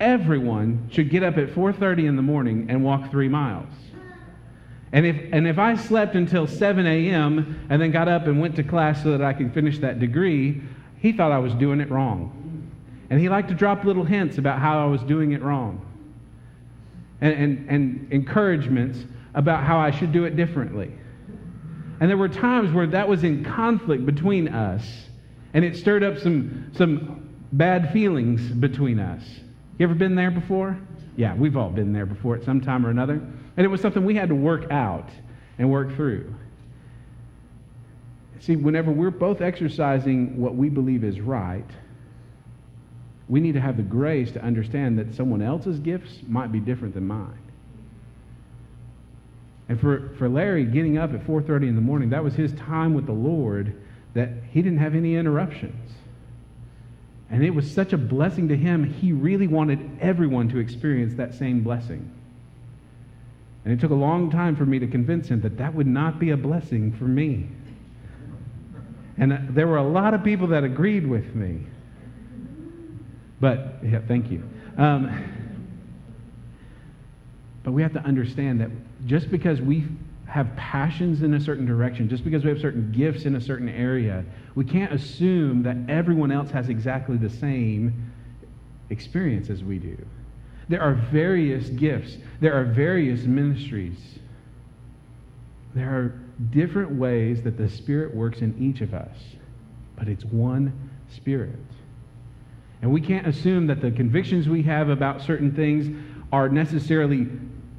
everyone 0.00 0.88
should 0.90 1.10
get 1.10 1.22
up 1.22 1.36
at 1.36 1.50
4:30 1.50 2.06
in 2.06 2.16
the 2.16 2.22
morning 2.22 2.66
and 2.68 2.84
walk 2.84 3.10
3 3.10 3.28
miles. 3.28 3.68
And 4.92 5.04
if, 5.04 5.16
and 5.32 5.46
if 5.46 5.58
I 5.58 5.76
slept 5.76 6.14
until 6.14 6.46
7 6.46 6.86
a.m. 6.86 7.66
and 7.68 7.80
then 7.80 7.90
got 7.90 8.08
up 8.08 8.26
and 8.26 8.40
went 8.40 8.56
to 8.56 8.62
class 8.62 9.02
so 9.02 9.10
that 9.10 9.22
I 9.22 9.32
could 9.32 9.52
finish 9.52 9.78
that 9.80 10.00
degree, 10.00 10.62
he 10.98 11.12
thought 11.12 11.30
I 11.30 11.38
was 11.38 11.54
doing 11.54 11.80
it 11.80 11.90
wrong. 11.90 12.34
And 13.10 13.20
he 13.20 13.28
liked 13.28 13.48
to 13.48 13.54
drop 13.54 13.84
little 13.84 14.04
hints 14.04 14.38
about 14.38 14.60
how 14.60 14.82
I 14.82 14.86
was 14.86 15.02
doing 15.02 15.32
it 15.32 15.42
wrong 15.42 15.84
and, 17.20 17.32
and, 17.32 17.70
and 17.70 18.12
encouragements 18.12 18.98
about 19.34 19.64
how 19.64 19.78
I 19.78 19.90
should 19.90 20.12
do 20.12 20.24
it 20.24 20.36
differently. 20.36 20.92
And 22.00 22.08
there 22.08 22.16
were 22.16 22.28
times 22.28 22.72
where 22.72 22.86
that 22.88 23.08
was 23.08 23.24
in 23.24 23.44
conflict 23.44 24.06
between 24.06 24.48
us, 24.48 24.84
and 25.54 25.64
it 25.64 25.76
stirred 25.76 26.04
up 26.04 26.18
some, 26.18 26.70
some 26.76 27.28
bad 27.52 27.92
feelings 27.92 28.40
between 28.52 29.00
us. 29.00 29.22
You 29.78 29.86
ever 29.86 29.94
been 29.94 30.14
there 30.14 30.30
before? 30.30 30.78
Yeah, 31.16 31.34
we've 31.34 31.56
all 31.56 31.70
been 31.70 31.92
there 31.92 32.06
before 32.06 32.36
at 32.36 32.44
some 32.44 32.60
time 32.60 32.86
or 32.86 32.90
another. 32.90 33.20
And 33.58 33.64
it 33.64 33.68
was 33.68 33.80
something 33.80 34.04
we 34.04 34.14
had 34.14 34.28
to 34.28 34.36
work 34.36 34.70
out. 34.70 35.10
and 35.58 35.68
work 35.68 35.96
through. 35.96 36.32
See, 38.38 38.54
whenever 38.54 38.92
we're 38.92 39.10
both 39.10 39.40
exercising 39.40 40.40
what 40.40 40.54
we 40.54 40.68
believe 40.68 41.02
is 41.02 41.20
right, 41.20 41.68
we 43.28 43.40
need 43.40 43.54
to 43.54 43.60
have 43.60 43.76
the 43.76 43.82
grace 43.82 44.30
to 44.32 44.40
understand 44.40 45.00
that 45.00 45.12
someone 45.16 45.42
else's 45.42 45.80
gifts 45.80 46.20
might 46.28 46.52
be 46.52 46.60
different 46.60 46.94
than 46.94 47.08
mine. 47.08 47.42
And 49.68 49.80
for, 49.80 50.10
for 50.16 50.28
Larry, 50.28 50.64
getting 50.64 50.96
up 50.96 51.12
at 51.12 51.26
4.30 51.26 51.68
in 51.68 51.74
the 51.74 51.80
morning, 51.80 52.10
that 52.10 52.22
was 52.22 52.34
his 52.34 52.52
time 52.52 52.94
with 52.94 53.06
the 53.06 53.12
Lord 53.12 53.74
that 54.14 54.30
he 54.52 54.62
didn't 54.62 54.78
have 54.78 54.94
any 54.94 55.16
interruptions. 55.16 55.92
And 57.30 57.44
it 57.44 57.50
was 57.50 57.68
such 57.68 57.92
a 57.92 57.98
blessing 57.98 58.46
to 58.48 58.56
him, 58.56 58.84
he 58.84 59.12
really 59.12 59.48
wanted 59.48 59.98
everyone 60.00 60.48
to 60.50 60.58
experience 60.58 61.14
that 61.14 61.34
same 61.34 61.64
blessing. 61.64 62.14
And 63.64 63.72
it 63.72 63.80
took 63.80 63.90
a 63.90 63.94
long 63.94 64.30
time 64.30 64.56
for 64.56 64.64
me 64.64 64.78
to 64.78 64.86
convince 64.86 65.28
him 65.28 65.40
that 65.42 65.58
that 65.58 65.74
would 65.74 65.86
not 65.86 66.18
be 66.18 66.30
a 66.30 66.36
blessing 66.36 66.92
for 66.92 67.04
me. 67.04 67.48
And 69.18 69.32
uh, 69.32 69.38
there 69.50 69.66
were 69.66 69.76
a 69.78 69.88
lot 69.88 70.14
of 70.14 70.22
people 70.22 70.46
that 70.48 70.64
agreed 70.64 71.06
with 71.06 71.34
me. 71.34 71.66
But, 73.40 73.76
yeah, 73.84 74.00
thank 74.06 74.30
you. 74.30 74.48
Um, 74.76 75.34
but 77.64 77.72
we 77.72 77.82
have 77.82 77.92
to 77.92 78.00
understand 78.00 78.60
that 78.60 78.70
just 79.06 79.30
because 79.30 79.60
we 79.60 79.84
have 80.26 80.54
passions 80.56 81.22
in 81.22 81.34
a 81.34 81.40
certain 81.40 81.66
direction, 81.66 82.08
just 82.08 82.24
because 82.24 82.44
we 82.44 82.50
have 82.50 82.60
certain 82.60 82.92
gifts 82.92 83.24
in 83.24 83.36
a 83.36 83.40
certain 83.40 83.68
area, 83.68 84.24
we 84.54 84.64
can't 84.64 84.92
assume 84.92 85.62
that 85.62 85.76
everyone 85.88 86.30
else 86.30 86.50
has 86.50 86.68
exactly 86.68 87.16
the 87.16 87.30
same 87.30 88.12
experience 88.90 89.50
as 89.50 89.62
we 89.62 89.78
do. 89.78 89.96
There 90.68 90.82
are 90.82 90.94
various 90.94 91.68
gifts, 91.70 92.16
there 92.40 92.54
are 92.54 92.64
various 92.64 93.22
ministries. 93.22 93.98
There 95.74 95.88
are 95.88 96.20
different 96.50 96.92
ways 96.92 97.42
that 97.42 97.56
the 97.56 97.68
Spirit 97.68 98.14
works 98.14 98.40
in 98.40 98.56
each 98.58 98.80
of 98.80 98.94
us, 98.94 99.16
but 99.96 100.08
it's 100.08 100.24
one 100.24 100.90
Spirit. 101.14 101.56
And 102.82 102.92
we 102.92 103.00
can't 103.00 103.26
assume 103.26 103.66
that 103.68 103.80
the 103.80 103.90
convictions 103.90 104.48
we 104.48 104.62
have 104.62 104.88
about 104.88 105.22
certain 105.22 105.54
things 105.54 105.94
are 106.32 106.48
necessarily 106.48 107.26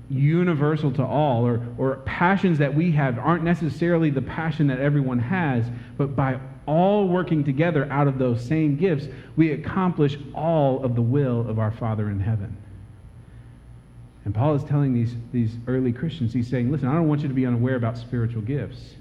universal 0.10 0.92
to 0.92 1.06
all, 1.06 1.46
or, 1.46 1.66
or 1.78 1.98
passions 1.98 2.58
that 2.58 2.74
we 2.74 2.92
have 2.92 3.20
aren't 3.20 3.44
necessarily 3.44 4.10
the 4.10 4.22
passion 4.22 4.68
that 4.68 4.80
everyone 4.80 5.20
has, 5.20 5.66
but 5.98 6.16
by 6.16 6.40
all 6.66 7.08
working 7.08 7.44
together 7.44 7.88
out 7.92 8.08
of 8.08 8.18
those 8.18 8.44
same 8.44 8.76
gifts, 8.76 9.08
we 9.36 9.52
accomplish 9.52 10.18
all 10.34 10.84
of 10.84 10.96
the 10.96 11.02
will 11.02 11.48
of 11.48 11.60
our 11.60 11.72
Father 11.72 12.10
in 12.10 12.20
heaven. 12.20 12.58
And 14.26 14.36
Paul 14.36 14.56
is 14.56 14.64
telling 14.64 14.94
these, 14.94 15.16
these 15.32 15.56
early 15.68 15.94
Christians, 15.94 16.34
he's 16.34 16.48
saying, 16.48 16.72
listen, 16.72 16.88
I 16.88 16.94
don't 16.94 17.08
want 17.08 17.22
you 17.22 17.28
to 17.28 17.34
be 17.34 17.46
unaware 17.46 17.76
about 17.76 17.98
spiritual 17.98 18.42
gifts. 18.42 18.96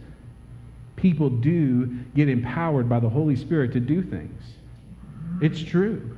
People 0.97 1.29
do 1.29 1.87
get 2.15 2.29
empowered 2.29 2.89
by 2.89 3.01
the 3.01 3.09
Holy 3.09 3.37
Spirit 3.37 3.73
to 3.73 3.81
do 3.81 4.03
things. 4.03 4.43
It's 5.41 5.63
true. 5.63 6.17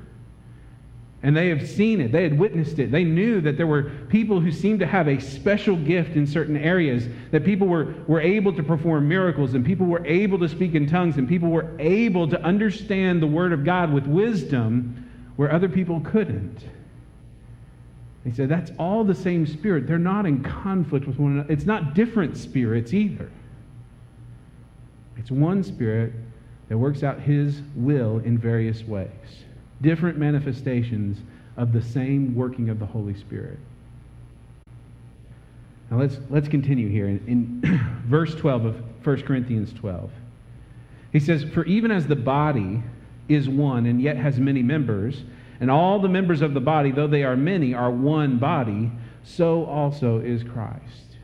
And 1.23 1.37
they 1.37 1.49
have 1.49 1.69
seen 1.69 2.01
it. 2.01 2.13
They 2.13 2.23
had 2.23 2.39
witnessed 2.39 2.79
it. 2.79 2.91
They 2.91 3.05
knew 3.05 3.43
that 3.43 3.59
there 3.59 3.67
were 3.67 3.91
people 4.09 4.41
who 4.41 4.51
seemed 4.51 4.81
to 4.81 4.87
have 4.87 5.07
a 5.07 5.21
special 5.21 5.77
gift 5.77 6.17
in 6.17 6.27
certain 6.27 6.57
areas, 6.57 7.07
that 7.31 7.45
people 7.45 7.67
were, 7.67 7.95
were 8.07 8.23
able 8.23 8.55
to 8.55 8.63
perform 8.63 9.07
miracles, 9.07 9.53
and 9.53 9.65
people 9.65 9.87
were 9.87 10.05
able 10.07 10.39
to 10.39 10.49
speak 10.49 10.75
in 10.75 10.87
tongues, 10.87 11.19
and 11.19 11.29
people 11.29 11.51
were 11.51 11.71
able 11.79 12.27
to 12.29 12.41
understand 12.43 13.21
the 13.21 13.27
Word 13.27 13.53
of 13.53 13.65
God 13.65 13.93
with 13.93 14.07
wisdom 14.07 15.11
where 15.37 15.53
other 15.53 15.69
people 15.69 16.01
couldn't. 16.01 16.65
He 18.25 18.33
said, 18.33 18.49
that's 18.49 18.71
all 18.79 19.03
the 19.03 19.15
same 19.15 19.47
spirit. 19.47 19.87
They're 19.87 19.99
not 19.99 20.27
in 20.27 20.43
conflict 20.43 21.07
with 21.07 21.19
one 21.19 21.33
another. 21.33 21.53
It's 21.53 21.65
not 21.65 21.95
different 21.95 22.37
spirits 22.37 22.93
either. 22.93 23.31
It's 25.17 25.31
one 25.31 25.63
spirit 25.63 26.13
that 26.69 26.77
works 26.77 27.03
out 27.03 27.21
his 27.21 27.63
will 27.75 28.19
in 28.19 28.39
various 28.39 28.85
ways 28.85 29.11
different 29.83 30.19
manifestations 30.19 31.19
of 31.57 31.73
the 31.73 31.81
same 31.81 32.35
working 32.35 32.69
of 32.69 32.79
the 32.79 32.85
Holy 32.85 33.15
Spirit. 33.15 33.59
Now 35.91 35.99
let's, 35.99 36.19
let's 36.29 36.49
continue 36.49 36.89
here 36.89 37.09
in, 37.09 37.63
in 37.65 38.03
verse 38.07 38.35
12 38.35 38.65
of 38.67 39.07
1 39.07 39.23
Corinthians 39.23 39.73
12. 39.73 40.11
He 41.13 41.19
says, 41.19 41.45
For 41.45 41.65
even 41.65 41.91
as 41.91 42.07
the 42.07 42.17
body 42.17 42.83
is 43.29 43.49
one 43.49 43.87
and 43.87 44.01
yet 44.01 44.17
has 44.17 44.39
many 44.39 44.63
members, 44.63 45.25
and 45.61 45.71
all 45.71 46.01
the 46.01 46.09
members 46.09 46.43
of 46.43 46.55
the 46.55 46.61
body, 46.61 46.91
though 46.91 47.07
they 47.07 47.23
are 47.23 47.37
many, 47.37 47.75
are 47.75 47.91
one 47.91 48.39
body, 48.39 48.91
so 49.23 49.67
also 49.67 50.19
is 50.19 50.43
Christ. 50.43 51.17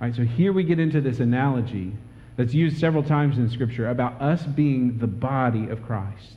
All 0.00 0.08
right, 0.08 0.16
so 0.16 0.22
here 0.22 0.52
we 0.52 0.64
get 0.64 0.80
into 0.80 1.00
this 1.00 1.20
analogy 1.20 1.92
that's 2.36 2.54
used 2.54 2.78
several 2.78 3.02
times 3.02 3.38
in 3.38 3.48
Scripture 3.48 3.90
about 3.90 4.20
us 4.20 4.44
being 4.44 4.98
the 4.98 5.06
body 5.06 5.68
of 5.68 5.84
Christ. 5.84 6.36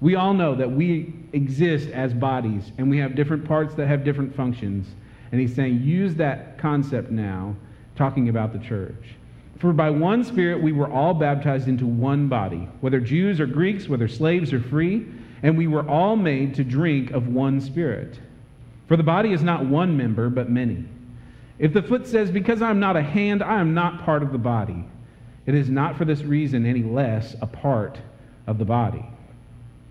We 0.00 0.16
all 0.16 0.34
know 0.34 0.56
that 0.56 0.70
we 0.70 1.14
exist 1.32 1.88
as 1.90 2.12
bodies 2.12 2.72
and 2.76 2.90
we 2.90 2.98
have 2.98 3.14
different 3.14 3.44
parts 3.44 3.74
that 3.74 3.86
have 3.86 4.04
different 4.04 4.34
functions. 4.34 4.88
And 5.30 5.40
he's 5.40 5.54
saying, 5.54 5.80
use 5.82 6.16
that 6.16 6.58
concept 6.58 7.10
now, 7.10 7.56
talking 7.94 8.28
about 8.28 8.52
the 8.52 8.58
church. 8.58 9.14
For 9.58 9.72
by 9.72 9.90
one 9.90 10.24
Spirit 10.24 10.60
we 10.60 10.72
were 10.72 10.90
all 10.90 11.14
baptized 11.14 11.68
into 11.68 11.86
one 11.86 12.26
body, 12.26 12.68
whether 12.80 12.98
Jews 12.98 13.38
or 13.38 13.46
Greeks, 13.46 13.88
whether 13.88 14.08
slaves 14.08 14.52
or 14.52 14.60
free, 14.60 15.06
and 15.42 15.56
we 15.56 15.66
were 15.66 15.88
all 15.88 16.16
made 16.16 16.54
to 16.54 16.64
drink 16.64 17.10
of 17.10 17.28
one 17.28 17.60
Spirit. 17.60 18.18
For 18.86 18.96
the 18.96 19.02
body 19.02 19.32
is 19.32 19.42
not 19.42 19.66
one 19.66 19.96
member, 19.96 20.28
but 20.28 20.50
many. 20.50 20.84
If 21.58 21.72
the 21.72 21.82
foot 21.82 22.06
says, 22.06 22.30
Because 22.30 22.62
I 22.62 22.70
am 22.70 22.80
not 22.80 22.96
a 22.96 23.02
hand, 23.02 23.42
I 23.42 23.60
am 23.60 23.74
not 23.74 24.04
part 24.04 24.22
of 24.22 24.32
the 24.32 24.38
body, 24.38 24.84
it 25.46 25.54
is 25.54 25.68
not 25.68 25.96
for 25.96 26.04
this 26.04 26.22
reason 26.22 26.66
any 26.66 26.82
less 26.82 27.34
a 27.40 27.46
part 27.46 27.98
of 28.46 28.58
the 28.58 28.64
body. 28.64 29.04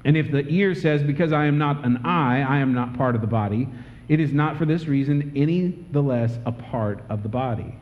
And 0.03 0.17
if 0.17 0.31
the 0.31 0.48
ear 0.48 0.74
says, 0.75 1.03
Because 1.03 1.34
I 1.34 1.46
am 1.46 1.58
not 1.58 1.86
an 1.86 2.05
eye, 2.05 2.41
I 2.41 2.60
am 2.60 2.74
not 2.74 2.98
part 2.98 3.15
of 3.15 3.22
the 3.22 3.27
body, 3.27 3.67
it 4.08 4.20
is 4.20 4.34
not 4.34 4.58
for 4.58 4.65
this 4.65 4.86
reason 4.86 5.31
any 5.36 5.70
the 5.91 6.01
less 6.01 6.38
a 6.46 6.51
part 6.51 7.03
of 7.10 7.24
the 7.24 7.29
body. 7.29 7.75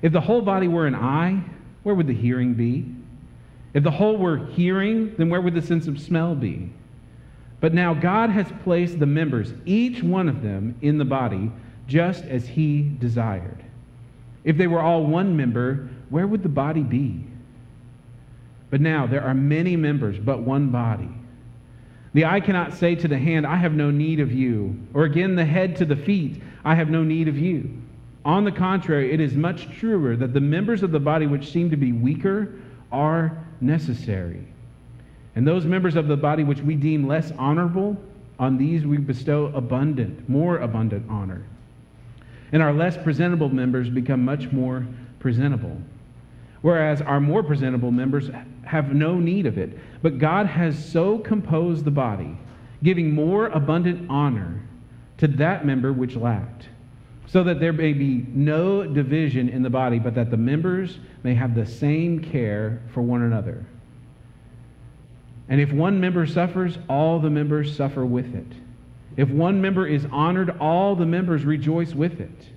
If 0.00 0.12
the 0.12 0.20
whole 0.20 0.42
body 0.42 0.68
were 0.68 0.86
an 0.86 0.94
eye, 0.94 1.42
where 1.82 1.94
would 1.94 2.06
the 2.06 2.14
hearing 2.14 2.54
be? 2.54 2.94
If 3.74 3.82
the 3.82 3.90
whole 3.90 4.16
were 4.16 4.46
hearing, 4.46 5.14
then 5.16 5.30
where 5.30 5.40
would 5.40 5.54
the 5.54 5.62
sense 5.62 5.86
of 5.86 6.00
smell 6.00 6.34
be? 6.34 6.70
But 7.60 7.74
now 7.74 7.94
God 7.94 8.30
has 8.30 8.46
placed 8.64 8.98
the 8.98 9.06
members, 9.06 9.54
each 9.64 10.02
one 10.02 10.28
of 10.28 10.42
them, 10.42 10.76
in 10.82 10.98
the 10.98 11.04
body, 11.04 11.50
just 11.86 12.24
as 12.24 12.46
He 12.48 12.82
desired. 12.98 13.64
If 14.44 14.56
they 14.56 14.66
were 14.66 14.80
all 14.80 15.06
one 15.06 15.36
member, 15.36 15.88
where 16.10 16.26
would 16.26 16.42
the 16.42 16.48
body 16.48 16.82
be? 16.82 17.24
But 18.70 18.80
now 18.80 19.06
there 19.06 19.22
are 19.22 19.34
many 19.34 19.76
members, 19.76 20.18
but 20.18 20.40
one 20.40 20.70
body. 20.70 21.10
The 22.14 22.26
eye 22.26 22.40
cannot 22.40 22.74
say 22.74 22.94
to 22.96 23.08
the 23.08 23.18
hand, 23.18 23.46
I 23.46 23.56
have 23.56 23.72
no 23.72 23.90
need 23.90 24.20
of 24.20 24.32
you. 24.32 24.78
Or 24.92 25.04
again, 25.04 25.34
the 25.34 25.44
head 25.44 25.76
to 25.76 25.84
the 25.84 25.96
feet, 25.96 26.42
I 26.64 26.74
have 26.74 26.90
no 26.90 27.04
need 27.04 27.28
of 27.28 27.38
you. 27.38 27.70
On 28.24 28.44
the 28.44 28.52
contrary, 28.52 29.12
it 29.12 29.20
is 29.20 29.34
much 29.34 29.68
truer 29.78 30.16
that 30.16 30.34
the 30.34 30.40
members 30.40 30.82
of 30.82 30.90
the 30.90 31.00
body 31.00 31.26
which 31.26 31.50
seem 31.50 31.70
to 31.70 31.76
be 31.76 31.92
weaker 31.92 32.54
are 32.90 33.46
necessary. 33.62 34.46
And 35.34 35.46
those 35.46 35.64
members 35.64 35.96
of 35.96 36.08
the 36.08 36.16
body 36.16 36.44
which 36.44 36.60
we 36.60 36.74
deem 36.74 37.06
less 37.06 37.32
honorable, 37.38 37.96
on 38.38 38.58
these 38.58 38.84
we 38.84 38.98
bestow 38.98 39.46
abundant, 39.54 40.28
more 40.28 40.58
abundant 40.58 41.06
honor. 41.08 41.44
And 42.52 42.62
our 42.62 42.72
less 42.72 42.96
presentable 42.96 43.48
members 43.48 43.88
become 43.88 44.24
much 44.24 44.52
more 44.52 44.86
presentable 45.20 45.80
whereas 46.62 47.02
our 47.02 47.20
more 47.20 47.42
presentable 47.42 47.90
members 47.90 48.30
have 48.64 48.94
no 48.94 49.18
need 49.18 49.46
of 49.46 49.58
it. 49.58 49.78
But 50.00 50.18
God 50.18 50.46
has 50.46 50.82
so 50.90 51.18
composed 51.18 51.84
the 51.84 51.90
body, 51.90 52.38
giving 52.82 53.12
more 53.12 53.48
abundant 53.48 54.08
honor 54.08 54.62
to 55.18 55.28
that 55.28 55.66
member 55.66 55.92
which 55.92 56.16
lacked, 56.16 56.68
so 57.26 57.44
that 57.44 57.60
there 57.60 57.72
may 57.72 57.92
be 57.92 58.26
no 58.28 58.84
division 58.84 59.48
in 59.48 59.62
the 59.62 59.70
body, 59.70 59.98
but 59.98 60.14
that 60.14 60.30
the 60.30 60.36
members 60.36 60.98
may 61.22 61.34
have 61.34 61.54
the 61.54 61.66
same 61.66 62.20
care 62.20 62.82
for 62.92 63.00
one 63.00 63.22
another. 63.22 63.64
And 65.48 65.60
if 65.60 65.72
one 65.72 66.00
member 66.00 66.26
suffers, 66.26 66.78
all 66.88 67.18
the 67.18 67.30
members 67.30 67.74
suffer 67.76 68.04
with 68.04 68.34
it. 68.34 68.46
If 69.16 69.28
one 69.28 69.60
member 69.60 69.86
is 69.86 70.06
honored, 70.10 70.56
all 70.58 70.96
the 70.96 71.06
members 71.06 71.44
rejoice 71.44 71.94
with 71.94 72.20
it. 72.20 72.48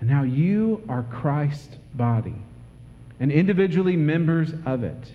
And 0.00 0.08
now 0.08 0.22
you 0.22 0.82
are 0.88 1.02
Christ's 1.04 1.76
body 1.94 2.34
and 3.20 3.30
individually 3.30 3.96
members 3.96 4.52
of 4.64 4.82
it. 4.82 5.14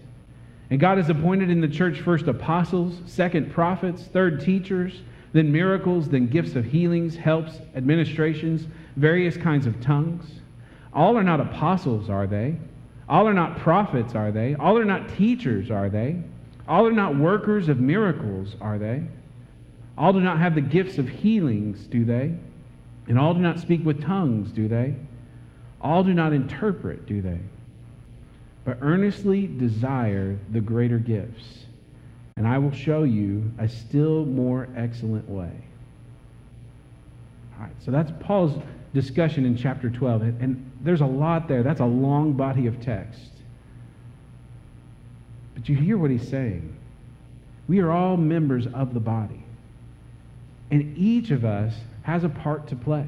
And 0.70 0.80
God 0.80 0.98
has 0.98 1.10
appointed 1.10 1.50
in 1.50 1.62
the 1.62 1.68
church 1.68 2.00
first 2.02 2.28
apostles, 2.28 3.02
second 3.06 3.52
prophets, 3.52 4.04
third 4.04 4.42
teachers, 4.42 5.02
then 5.36 5.52
miracles, 5.52 6.08
then 6.08 6.28
gifts 6.28 6.56
of 6.56 6.64
healings, 6.64 7.18
helps, 7.18 7.60
administrations, 7.76 8.68
various 8.96 9.36
kinds 9.36 9.66
of 9.66 9.82
tongues. 9.82 10.26
All 10.94 11.18
are 11.18 11.24
not 11.24 11.42
apostles, 11.42 12.10
are 12.10 12.26
they? 12.26 12.56
All 13.10 13.28
are 13.28 13.34
not 13.34 13.58
prophets, 13.58 14.16
are 14.16 14.32
they? 14.32 14.56
All 14.56 14.78
are 14.78 14.86
not 14.86 15.10
teachers, 15.10 15.70
are 15.70 15.90
they? 15.90 16.24
All 16.70 16.88
are 16.88 16.94
not 16.94 17.18
workers 17.18 17.68
of 17.68 17.82
miracles, 17.82 18.56
are 18.62 18.80
they? 18.80 19.04
All 19.98 20.14
do 20.14 20.22
not 20.22 20.40
have 20.40 20.56
the 20.56 20.62
gifts 20.62 20.98
of 20.98 21.10
healings, 21.10 21.86
do 21.88 22.06
they? 22.06 22.34
And 23.10 23.20
all 23.20 23.34
do 23.34 23.42
not 23.42 23.60
speak 23.60 23.84
with 23.84 24.02
tongues, 24.02 24.54
do 24.54 24.70
they? 24.70 24.96
All 25.82 26.02
do 26.02 26.14
not 26.14 26.32
interpret, 26.32 27.08
do 27.08 27.22
they? 27.22 27.42
But 28.64 28.78
earnestly 28.80 29.48
desire 29.48 30.40
the 30.54 30.62
greater 30.62 30.98
gifts, 30.98 31.66
and 32.38 32.46
I 32.46 32.58
will 32.58 32.72
show 32.72 33.04
you 33.04 33.50
a 33.58 33.70
still 33.70 34.26
more 34.26 34.68
excellent 34.76 35.30
way. 35.30 35.52
All 37.56 37.64
right, 37.64 37.76
so 37.80 37.92
that's 37.92 38.12
Paul's 38.20 38.62
discussion 38.94 39.46
in 39.46 39.56
chapter 39.56 39.90
12. 39.90 40.22
And, 40.22 40.42
and 40.42 40.72
there's 40.82 41.00
a 41.00 41.06
lot 41.06 41.48
there. 41.48 41.64
That's 41.64 41.80
a 41.80 41.86
long 41.86 42.34
body 42.34 42.68
of 42.68 42.82
text. 42.82 43.32
But 45.54 45.70
you 45.70 45.78
hear 45.78 45.98
what 45.98 46.12
he's 46.12 46.28
saying. 46.28 46.76
We 47.70 47.80
are 47.80 47.90
all 47.90 48.18
members 48.18 48.68
of 48.68 48.94
the 48.94 49.00
body. 49.00 49.44
And 50.72 50.98
each 50.98 51.32
of 51.32 51.46
us 51.46 51.74
has 52.02 52.26
a 52.26 52.30
part 52.30 52.68
to 52.68 52.76
play. 52.76 53.08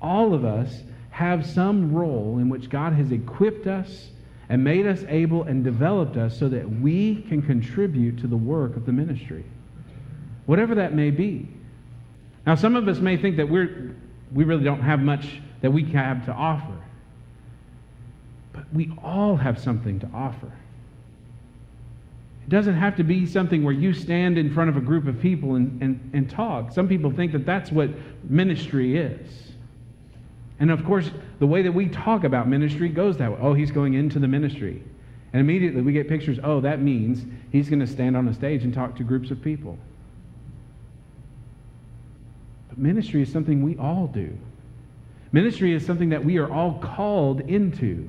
All 0.00 0.32
of 0.32 0.46
us 0.46 0.82
have 1.10 1.46
some 1.46 1.92
role 1.92 2.38
in 2.38 2.48
which 2.48 2.70
God 2.70 2.94
has 2.94 3.12
equipped 3.12 3.66
us 3.66 4.08
and 4.48 4.62
made 4.62 4.86
us 4.86 5.04
able 5.08 5.42
and 5.44 5.64
developed 5.64 6.16
us 6.16 6.38
so 6.38 6.48
that 6.48 6.68
we 6.80 7.22
can 7.22 7.42
contribute 7.42 8.18
to 8.18 8.26
the 8.26 8.36
work 8.36 8.76
of 8.76 8.86
the 8.86 8.92
ministry, 8.92 9.44
whatever 10.46 10.74
that 10.74 10.94
may 10.94 11.10
be. 11.10 11.48
Now, 12.46 12.54
some 12.54 12.76
of 12.76 12.86
us 12.86 12.98
may 12.98 13.16
think 13.16 13.36
that 13.38 13.48
we're, 13.48 13.96
we 14.32 14.44
really 14.44 14.64
don't 14.64 14.82
have 14.82 15.00
much 15.00 15.40
that 15.62 15.70
we 15.72 15.84
have 15.92 16.24
to 16.26 16.32
offer, 16.32 16.76
but 18.52 18.72
we 18.72 18.92
all 19.02 19.36
have 19.36 19.58
something 19.58 19.98
to 20.00 20.08
offer. 20.14 20.52
It 22.46 22.50
doesn't 22.50 22.76
have 22.76 22.96
to 22.98 23.02
be 23.02 23.26
something 23.26 23.64
where 23.64 23.74
you 23.74 23.92
stand 23.92 24.38
in 24.38 24.54
front 24.54 24.70
of 24.70 24.76
a 24.76 24.80
group 24.80 25.08
of 25.08 25.20
people 25.20 25.56
and, 25.56 25.82
and, 25.82 26.10
and 26.12 26.30
talk. 26.30 26.72
Some 26.72 26.86
people 26.86 27.10
think 27.10 27.32
that 27.32 27.44
that's 27.44 27.72
what 27.72 27.90
ministry 28.22 28.96
is. 28.96 29.55
And 30.58 30.70
of 30.70 30.84
course, 30.84 31.10
the 31.38 31.46
way 31.46 31.62
that 31.62 31.72
we 31.72 31.88
talk 31.88 32.24
about 32.24 32.48
ministry 32.48 32.88
goes 32.88 33.18
that 33.18 33.30
way. 33.30 33.38
Oh, 33.40 33.54
he's 33.54 33.70
going 33.70 33.94
into 33.94 34.18
the 34.18 34.28
ministry. 34.28 34.82
And 35.32 35.40
immediately 35.40 35.82
we 35.82 35.92
get 35.92 36.08
pictures, 36.08 36.38
oh, 36.42 36.60
that 36.60 36.80
means 36.80 37.24
he's 37.52 37.68
going 37.68 37.80
to 37.80 37.86
stand 37.86 38.16
on 38.16 38.26
a 38.28 38.34
stage 38.34 38.64
and 38.64 38.72
talk 38.72 38.96
to 38.96 39.02
groups 39.02 39.30
of 39.30 39.42
people. 39.42 39.78
But 42.68 42.78
ministry 42.78 43.22
is 43.22 43.30
something 43.30 43.62
we 43.62 43.76
all 43.76 44.06
do. 44.06 44.36
Ministry 45.32 45.74
is 45.74 45.84
something 45.84 46.08
that 46.10 46.24
we 46.24 46.38
are 46.38 46.50
all 46.50 46.78
called 46.78 47.40
into. 47.40 48.08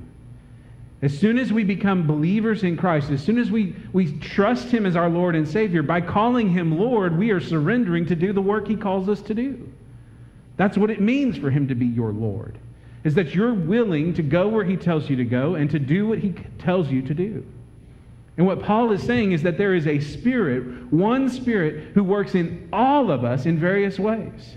As 1.02 1.16
soon 1.16 1.38
as 1.38 1.52
we 1.52 1.62
become 1.62 2.06
believers 2.06 2.64
in 2.64 2.76
Christ, 2.76 3.10
as 3.10 3.22
soon 3.22 3.38
as 3.38 3.50
we, 3.50 3.76
we 3.92 4.18
trust 4.18 4.70
Him 4.70 4.86
as 4.86 4.96
our 4.96 5.08
Lord 5.08 5.36
and 5.36 5.46
Savior, 5.46 5.82
by 5.82 6.00
calling 6.00 6.48
Him 6.48 6.78
Lord, 6.78 7.16
we 7.16 7.30
are 7.30 7.40
surrendering 7.40 8.06
to 8.06 8.16
do 8.16 8.32
the 8.32 8.40
work 8.40 8.66
He 8.66 8.76
calls 8.76 9.08
us 9.08 9.20
to 9.22 9.34
do. 9.34 9.67
That's 10.58 10.76
what 10.76 10.90
it 10.90 11.00
means 11.00 11.38
for 11.38 11.50
Him 11.50 11.68
to 11.68 11.74
be 11.74 11.86
your 11.86 12.12
Lord, 12.12 12.58
is 13.04 13.14
that 13.14 13.34
you're 13.34 13.54
willing 13.54 14.12
to 14.14 14.22
go 14.22 14.48
where 14.48 14.64
He 14.64 14.76
tells 14.76 15.08
you 15.08 15.16
to 15.16 15.24
go 15.24 15.54
and 15.54 15.70
to 15.70 15.78
do 15.78 16.06
what 16.06 16.18
He 16.18 16.34
tells 16.58 16.90
you 16.90 17.00
to 17.00 17.14
do. 17.14 17.46
And 18.36 18.46
what 18.46 18.62
Paul 18.62 18.92
is 18.92 19.02
saying 19.02 19.32
is 19.32 19.42
that 19.44 19.56
there 19.56 19.74
is 19.74 19.86
a 19.86 19.98
spirit, 20.00 20.92
one 20.92 21.28
spirit, 21.28 21.92
who 21.94 22.04
works 22.04 22.34
in 22.34 22.68
all 22.72 23.10
of 23.10 23.24
us 23.24 23.46
in 23.46 23.58
various 23.58 23.98
ways. 23.98 24.56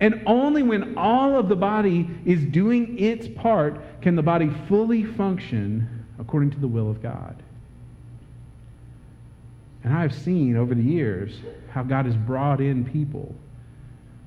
And 0.00 0.22
only 0.26 0.62
when 0.62 0.98
all 0.98 1.38
of 1.38 1.48
the 1.48 1.56
body 1.56 2.08
is 2.24 2.42
doing 2.44 2.98
its 2.98 3.28
part 3.28 4.02
can 4.02 4.16
the 4.16 4.22
body 4.22 4.50
fully 4.68 5.04
function 5.04 6.06
according 6.18 6.50
to 6.52 6.58
the 6.58 6.68
will 6.68 6.90
of 6.90 7.02
God. 7.02 7.42
And 9.84 9.94
I've 9.94 10.14
seen 10.14 10.56
over 10.56 10.74
the 10.74 10.82
years 10.82 11.34
how 11.70 11.82
God 11.82 12.06
has 12.06 12.16
brought 12.16 12.60
in 12.60 12.84
people 12.84 13.34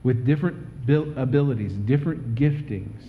with 0.04 0.26
different 0.26 0.58
abilities, 0.88 1.74
different 1.74 2.36
giftings 2.36 3.04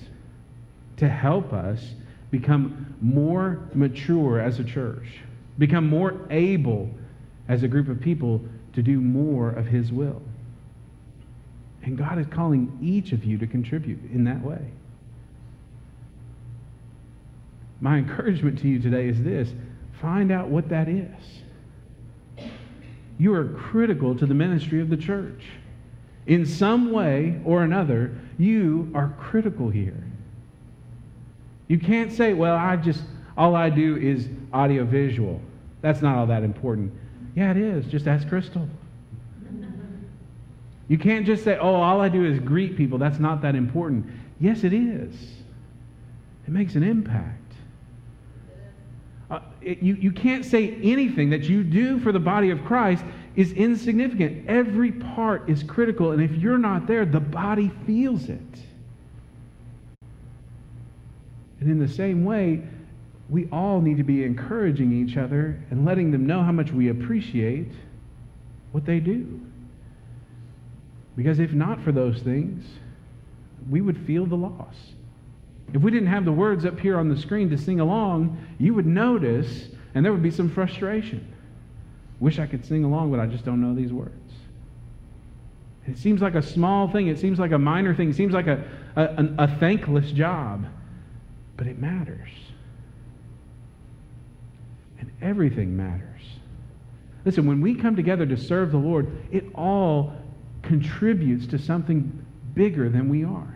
to 0.96 1.08
help 1.08 1.52
us 1.52 1.94
become 2.30 2.94
more 3.00 3.68
mature 3.74 4.40
as 4.40 4.58
a 4.58 4.64
church, 4.64 5.06
become 5.58 5.88
more 5.88 6.26
able 6.30 6.90
as 7.48 7.62
a 7.62 7.68
group 7.68 7.88
of 7.88 8.00
people 8.00 8.40
to 8.72 8.82
do 8.82 9.00
more 9.00 9.50
of 9.50 9.66
His 9.66 9.92
will. 9.92 10.22
And 11.82 11.98
God 11.98 12.18
is 12.18 12.26
calling 12.28 12.78
each 12.82 13.12
of 13.12 13.24
you 13.24 13.38
to 13.38 13.46
contribute 13.46 14.00
in 14.10 14.24
that 14.24 14.42
way. 14.42 14.70
My 17.80 17.98
encouragement 17.98 18.58
to 18.60 18.68
you 18.68 18.80
today 18.80 19.08
is 19.08 19.22
this 19.22 19.50
find 20.00 20.32
out 20.32 20.48
what 20.48 20.68
that 20.70 20.88
is. 20.88 21.08
You 23.18 23.34
are 23.34 23.44
critical 23.44 24.16
to 24.16 24.26
the 24.26 24.34
ministry 24.34 24.80
of 24.80 24.88
the 24.88 24.96
church. 24.96 25.44
In 26.26 26.46
some 26.46 26.90
way 26.90 27.40
or 27.44 27.62
another, 27.62 28.16
you 28.38 28.90
are 28.94 29.14
critical 29.18 29.68
here. 29.68 30.02
You 31.68 31.78
can't 31.78 32.12
say, 32.12 32.32
well, 32.32 32.56
I 32.56 32.76
just, 32.76 33.02
all 33.36 33.54
I 33.54 33.70
do 33.70 33.96
is 33.96 34.28
audiovisual. 34.52 35.40
That's 35.80 36.02
not 36.02 36.16
all 36.16 36.26
that 36.26 36.42
important. 36.42 36.92
Yeah, 37.34 37.50
it 37.50 37.56
is. 37.56 37.86
Just 37.86 38.06
ask 38.06 38.28
Crystal. 38.28 38.68
You 40.88 40.98
can't 40.98 41.24
just 41.24 41.44
say, 41.44 41.56
oh, 41.58 41.74
all 41.74 42.00
I 42.00 42.08
do 42.08 42.24
is 42.24 42.38
greet 42.38 42.76
people. 42.76 42.98
That's 42.98 43.18
not 43.18 43.40
that 43.42 43.54
important. 43.54 44.06
Yes, 44.38 44.64
it 44.64 44.72
is. 44.72 45.14
It 46.46 46.50
makes 46.50 46.74
an 46.74 46.82
impact. 46.82 47.40
Uh, 49.30 49.40
it, 49.62 49.82
you, 49.82 49.94
you 49.94 50.12
can't 50.12 50.44
say 50.44 50.78
anything 50.82 51.30
that 51.30 51.44
you 51.44 51.64
do 51.64 51.98
for 52.00 52.12
the 52.12 52.18
body 52.20 52.50
of 52.50 52.62
Christ 52.64 53.02
is 53.36 53.52
insignificant. 53.52 54.48
Every 54.48 54.92
part 54.92 55.48
is 55.48 55.62
critical, 55.62 56.12
and 56.12 56.22
if 56.22 56.32
you're 56.32 56.58
not 56.58 56.86
there, 56.86 57.04
the 57.04 57.20
body 57.20 57.70
feels 57.86 58.28
it. 58.28 58.40
And 61.60 61.70
in 61.70 61.78
the 61.78 61.88
same 61.88 62.24
way, 62.24 62.62
we 63.28 63.48
all 63.50 63.80
need 63.80 63.96
to 63.96 64.04
be 64.04 64.22
encouraging 64.22 64.92
each 64.92 65.16
other 65.16 65.60
and 65.70 65.84
letting 65.84 66.10
them 66.10 66.26
know 66.26 66.42
how 66.42 66.52
much 66.52 66.70
we 66.70 66.90
appreciate 66.90 67.72
what 68.72 68.84
they 68.84 69.00
do. 69.00 69.40
Because 71.16 71.38
if 71.38 71.52
not 71.52 71.80
for 71.80 71.90
those 71.90 72.20
things, 72.20 72.64
we 73.70 73.80
would 73.80 73.98
feel 74.06 74.26
the 74.26 74.36
loss. 74.36 74.76
If 75.72 75.82
we 75.82 75.90
didn't 75.90 76.08
have 76.08 76.24
the 76.24 76.32
words 76.32 76.64
up 76.64 76.78
here 76.78 76.98
on 76.98 77.08
the 77.08 77.16
screen 77.16 77.48
to 77.50 77.58
sing 77.58 77.80
along, 77.80 78.36
you 78.58 78.74
would 78.74 78.86
notice, 78.86 79.68
and 79.94 80.04
there 80.04 80.12
would 80.12 80.22
be 80.22 80.30
some 80.30 80.50
frustration. 80.50 81.33
Wish 82.24 82.38
I 82.38 82.46
could 82.46 82.64
sing 82.64 82.84
along, 82.84 83.10
but 83.10 83.20
I 83.20 83.26
just 83.26 83.44
don't 83.44 83.60
know 83.60 83.74
these 83.74 83.92
words. 83.92 84.32
It 85.86 85.98
seems 85.98 86.22
like 86.22 86.34
a 86.34 86.40
small 86.40 86.88
thing. 86.88 87.08
It 87.08 87.18
seems 87.18 87.38
like 87.38 87.52
a 87.52 87.58
minor 87.58 87.94
thing. 87.94 88.08
It 88.08 88.16
seems 88.16 88.32
like 88.32 88.46
a, 88.46 88.64
a, 88.96 89.28
a 89.40 89.48
thankless 89.58 90.10
job, 90.10 90.64
but 91.58 91.66
it 91.66 91.78
matters. 91.78 92.30
And 94.98 95.12
everything 95.20 95.76
matters. 95.76 96.22
Listen, 97.26 97.44
when 97.44 97.60
we 97.60 97.74
come 97.74 97.94
together 97.94 98.24
to 98.24 98.38
serve 98.38 98.72
the 98.72 98.78
Lord, 98.78 99.14
it 99.30 99.44
all 99.54 100.14
contributes 100.62 101.46
to 101.48 101.58
something 101.58 102.24
bigger 102.54 102.88
than 102.88 103.10
we 103.10 103.22
are. 103.22 103.54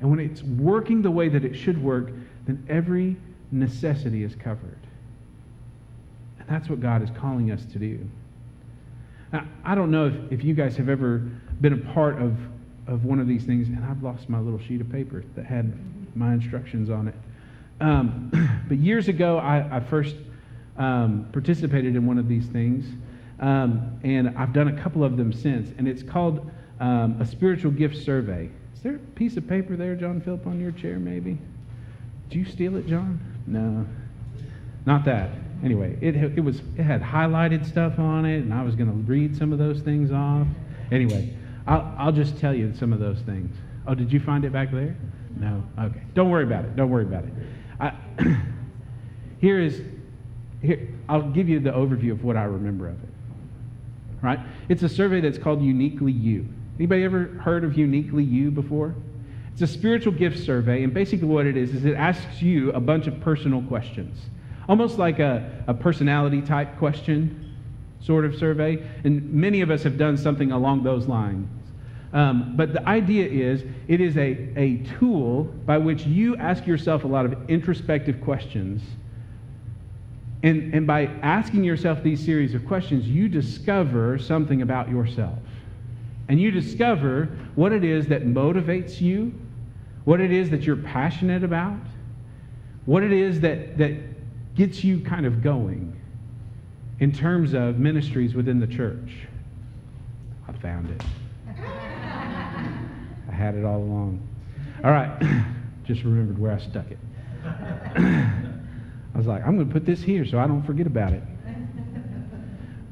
And 0.00 0.08
when 0.08 0.18
it's 0.18 0.42
working 0.42 1.02
the 1.02 1.10
way 1.10 1.28
that 1.28 1.44
it 1.44 1.54
should 1.54 1.82
work, 1.84 2.10
then 2.46 2.64
every 2.70 3.18
necessity 3.50 4.24
is 4.24 4.34
covered. 4.34 4.85
And 6.46 6.56
that's 6.56 6.68
what 6.68 6.80
God 6.80 7.02
is 7.02 7.10
calling 7.18 7.50
us 7.50 7.64
to 7.66 7.78
do. 7.78 7.98
Now, 9.32 9.46
I 9.64 9.74
don't 9.74 9.90
know 9.90 10.06
if, 10.06 10.32
if 10.32 10.44
you 10.44 10.54
guys 10.54 10.76
have 10.76 10.88
ever 10.88 11.18
been 11.60 11.72
a 11.72 11.92
part 11.92 12.20
of, 12.20 12.36
of 12.86 13.04
one 13.04 13.18
of 13.18 13.26
these 13.26 13.44
things, 13.44 13.68
and 13.68 13.84
I've 13.84 14.02
lost 14.02 14.28
my 14.28 14.38
little 14.38 14.60
sheet 14.60 14.80
of 14.80 14.90
paper 14.90 15.24
that 15.34 15.44
had 15.44 15.74
my 16.16 16.32
instructions 16.32 16.90
on 16.90 17.08
it. 17.08 17.14
Um, 17.80 18.64
but 18.68 18.78
years 18.78 19.08
ago, 19.08 19.38
I, 19.38 19.76
I 19.76 19.80
first 19.80 20.16
um, 20.78 21.28
participated 21.32 21.96
in 21.96 22.06
one 22.06 22.18
of 22.18 22.28
these 22.28 22.46
things. 22.46 22.86
Um, 23.40 23.98
and 24.02 24.36
I've 24.38 24.52
done 24.52 24.68
a 24.68 24.82
couple 24.82 25.04
of 25.04 25.16
them 25.16 25.32
since, 25.32 25.70
and 25.76 25.86
it's 25.86 26.02
called 26.02 26.50
um, 26.80 27.20
a 27.20 27.26
spiritual 27.26 27.70
gift 27.70 27.96
survey. 27.96 28.48
Is 28.74 28.82
there 28.82 28.96
a 28.96 28.98
piece 28.98 29.36
of 29.36 29.46
paper 29.48 29.76
there, 29.76 29.94
John 29.94 30.20
Philip, 30.20 30.46
on 30.46 30.60
your 30.60 30.72
chair, 30.72 30.98
maybe? 30.98 31.38
Did 32.30 32.38
you 32.38 32.44
steal 32.44 32.76
it, 32.76 32.86
John? 32.86 33.20
No, 33.46 33.86
not 34.86 35.04
that. 35.04 35.30
Anyway, 35.64 35.96
it, 36.00 36.16
it 36.16 36.40
was 36.40 36.60
it 36.76 36.82
had 36.82 37.02
highlighted 37.02 37.66
stuff 37.66 37.98
on 37.98 38.24
it, 38.24 38.38
and 38.38 38.52
I 38.52 38.62
was 38.62 38.74
going 38.74 38.88
to 38.88 39.10
read 39.10 39.36
some 39.36 39.52
of 39.52 39.58
those 39.58 39.80
things 39.80 40.12
off. 40.12 40.46
Anyway, 40.92 41.34
I'll, 41.66 41.94
I'll 41.98 42.12
just 42.12 42.38
tell 42.38 42.54
you 42.54 42.74
some 42.74 42.92
of 42.92 43.00
those 43.00 43.20
things. 43.20 43.56
Oh, 43.86 43.94
did 43.94 44.12
you 44.12 44.20
find 44.20 44.44
it 44.44 44.52
back 44.52 44.70
there? 44.70 44.96
No. 45.38 45.62
Okay. 45.78 46.02
Don't 46.14 46.30
worry 46.30 46.44
about 46.44 46.64
it. 46.64 46.76
Don't 46.76 46.90
worry 46.90 47.04
about 47.04 47.24
it. 47.24 47.32
I, 47.80 47.92
here 49.40 49.60
is 49.60 49.82
here. 50.62 50.88
I'll 51.08 51.30
give 51.30 51.48
you 51.48 51.60
the 51.60 51.70
overview 51.70 52.12
of 52.12 52.24
what 52.24 52.36
I 52.36 52.44
remember 52.44 52.88
of 52.88 53.02
it 53.02 53.08
right? 54.26 54.40
It's 54.68 54.82
a 54.82 54.88
survey 54.88 55.20
that's 55.20 55.38
called 55.38 55.62
Uniquely 55.62 56.12
You. 56.12 56.46
Anybody 56.78 57.04
ever 57.04 57.26
heard 57.42 57.64
of 57.64 57.78
Uniquely 57.78 58.24
You 58.24 58.50
before? 58.50 58.94
It's 59.52 59.62
a 59.62 59.66
spiritual 59.66 60.12
gift 60.12 60.38
survey, 60.44 60.82
and 60.82 60.92
basically 60.92 61.28
what 61.28 61.46
it 61.46 61.56
is 61.56 61.74
is 61.74 61.84
it 61.86 61.94
asks 61.94 62.42
you 62.42 62.72
a 62.72 62.80
bunch 62.80 63.06
of 63.06 63.18
personal 63.20 63.62
questions, 63.62 64.18
almost 64.68 64.98
like 64.98 65.18
a, 65.18 65.64
a 65.66 65.74
personality 65.74 66.42
type 66.42 66.78
question 66.78 67.54
sort 68.00 68.24
of 68.24 68.36
survey. 68.36 68.82
And 69.04 69.32
many 69.32 69.60
of 69.60 69.70
us 69.70 69.82
have 69.82 69.98
done 69.98 70.16
something 70.16 70.52
along 70.52 70.82
those 70.82 71.06
lines. 71.06 71.48
Um, 72.12 72.54
but 72.56 72.72
the 72.72 72.86
idea 72.88 73.26
is 73.26 73.64
it 73.88 74.00
is 74.00 74.16
a, 74.16 74.48
a 74.56 74.78
tool 74.98 75.44
by 75.44 75.76
which 75.76 76.06
you 76.06 76.36
ask 76.36 76.66
yourself 76.66 77.04
a 77.04 77.06
lot 77.06 77.26
of 77.26 77.50
introspective 77.50 78.20
questions. 78.20 78.82
And, 80.42 80.72
and 80.72 80.86
by 80.86 81.06
asking 81.22 81.64
yourself 81.64 82.02
these 82.02 82.24
series 82.24 82.54
of 82.54 82.64
questions, 82.66 83.08
you 83.08 83.28
discover 83.28 84.18
something 84.18 84.62
about 84.62 84.88
yourself. 84.88 85.38
And 86.28 86.40
you 86.40 86.50
discover 86.50 87.28
what 87.54 87.72
it 87.72 87.84
is 87.84 88.06
that 88.08 88.24
motivates 88.24 89.00
you, 89.00 89.34
what 90.04 90.20
it 90.20 90.30
is 90.30 90.50
that 90.50 90.62
you're 90.62 90.76
passionate 90.76 91.42
about, 91.42 91.78
what 92.84 93.02
it 93.02 93.12
is 93.12 93.40
that, 93.40 93.76
that 93.78 93.96
gets 94.56 94.82
you 94.82 95.00
kind 95.00 95.26
of 95.26 95.42
going 95.42 95.94
in 96.98 97.12
terms 97.12 97.52
of 97.52 97.78
ministries 97.78 98.34
within 98.34 98.58
the 98.58 98.66
church. 98.66 99.10
I 100.48 100.52
found 100.52 100.90
it. 100.90 101.02
I 101.48 103.32
had 103.32 103.54
it 103.54 103.64
all 103.64 103.78
along. 103.78 104.26
All 104.82 104.90
right, 104.90 105.22
just 105.84 106.02
remembered 106.02 106.38
where 106.38 106.52
I 106.52 106.58
stuck 106.58 106.90
it. 106.90 106.98
I 107.44 109.18
was 109.18 109.26
like, 109.26 109.46
I'm 109.46 109.56
going 109.56 109.68
to 109.68 109.72
put 109.72 109.84
this 109.86 110.02
here 110.02 110.26
so 110.26 110.38
I 110.38 110.46
don't 110.46 110.62
forget 110.62 110.86
about 110.86 111.12
it. 111.12 111.22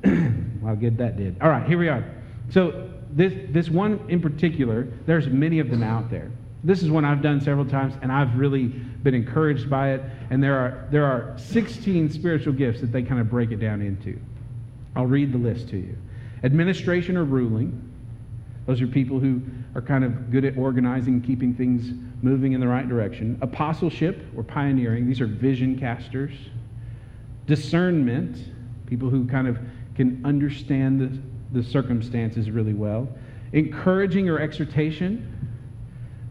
How 0.65 0.75
good 0.75 0.99
that 0.99 1.17
did. 1.17 1.37
All 1.41 1.49
right, 1.49 1.67
here 1.67 1.79
we 1.79 1.89
are. 1.89 2.05
So 2.51 2.91
this, 3.11 3.33
this 3.51 3.71
one 3.71 4.01
in 4.09 4.21
particular, 4.21 4.89
there's 5.07 5.29
many 5.29 5.61
of 5.61 5.71
them 5.71 5.83
out 5.83 6.11
there. 6.11 6.31
This 6.65 6.83
is 6.83 6.91
one 6.91 7.05
I've 7.05 7.21
done 7.21 7.43
several 7.43 7.67
times, 7.67 7.95
and 8.01 8.11
I've 8.11 8.37
really 8.37 8.67
been 8.67 9.15
encouraged 9.15 9.69
by 9.69 9.93
it. 9.93 10.03
And 10.31 10.43
there 10.43 10.59
are, 10.59 10.89
there 10.91 11.05
are 11.05 11.37
16 11.37 12.11
spiritual 12.11 12.55
gifts 12.55 12.81
that 12.81 12.91
they 12.91 13.03
kind 13.03 13.21
of 13.21 13.29
break 13.29 13.53
it 13.53 13.59
down 13.59 13.83
into. 13.83 14.19
I'll 14.97 15.07
read 15.07 15.33
the 15.33 15.39
list 15.39 15.69
to 15.71 15.77
you 15.77 15.97
administration 16.43 17.17
or 17.17 17.25
ruling. 17.25 17.91
Those 18.67 18.81
are 18.81 18.87
people 18.87 19.19
who 19.19 19.43
are 19.75 19.83
kind 19.83 20.05
of 20.05 20.31
good 20.31 20.45
at 20.45 20.57
organizing, 20.57 21.21
keeping 21.21 21.55
things 21.55 21.93
moving 22.23 22.53
in 22.53 22.61
the 22.61 22.69
right 22.69 22.89
direction. 22.89 23.39
Apostleship 23.41 24.23
or 24.37 24.43
pioneering. 24.43 25.07
These 25.07 25.21
are 25.21 25.27
vision 25.27 25.79
casters. 25.79 26.33
Discernment, 27.47 28.39
people 28.87 29.11
who 29.11 29.27
kind 29.27 29.49
of 29.49 29.59
can 29.95 30.25
understand 30.25 31.01
the, 31.01 31.61
the 31.61 31.67
circumstances 31.67 32.51
really 32.51 32.75
well. 32.75 33.09
Encouraging 33.53 34.29
or 34.29 34.39
exhortation. 34.39 35.54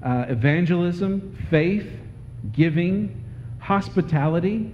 Uh, 0.04 0.26
evangelism, 0.28 1.38
faith, 1.50 1.90
giving, 2.52 3.24
hospitality. 3.60 4.72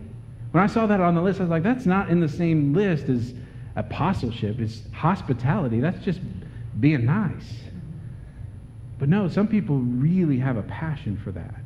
When 0.52 0.63
I 0.63 0.68
saw 0.68 0.88
that 0.88 1.00
on 1.00 1.13
the 1.13 1.22
list, 1.22 1.39
I 1.39 1.44
was 1.44 1.52
like, 1.52 1.63
that's 1.63 1.86
not 1.86 2.10
in 2.10 2.20
the 2.20 2.28
same 2.28 2.74
list 2.74 3.08
as 3.10 3.34
apostleship. 3.76 4.60
It's 4.60 4.82
hospitality. 4.92 5.80
That's 5.80 6.04
just 6.04 6.20
being 6.80 7.06
nice. 7.06 7.62
But 8.98 9.10
no, 9.10 9.28
some 9.30 9.48
people 9.48 9.78
really 9.78 10.39
have 10.39 10.58
a 10.58 10.63
passion 10.63 11.20
for 11.24 11.32
that. 11.32 11.62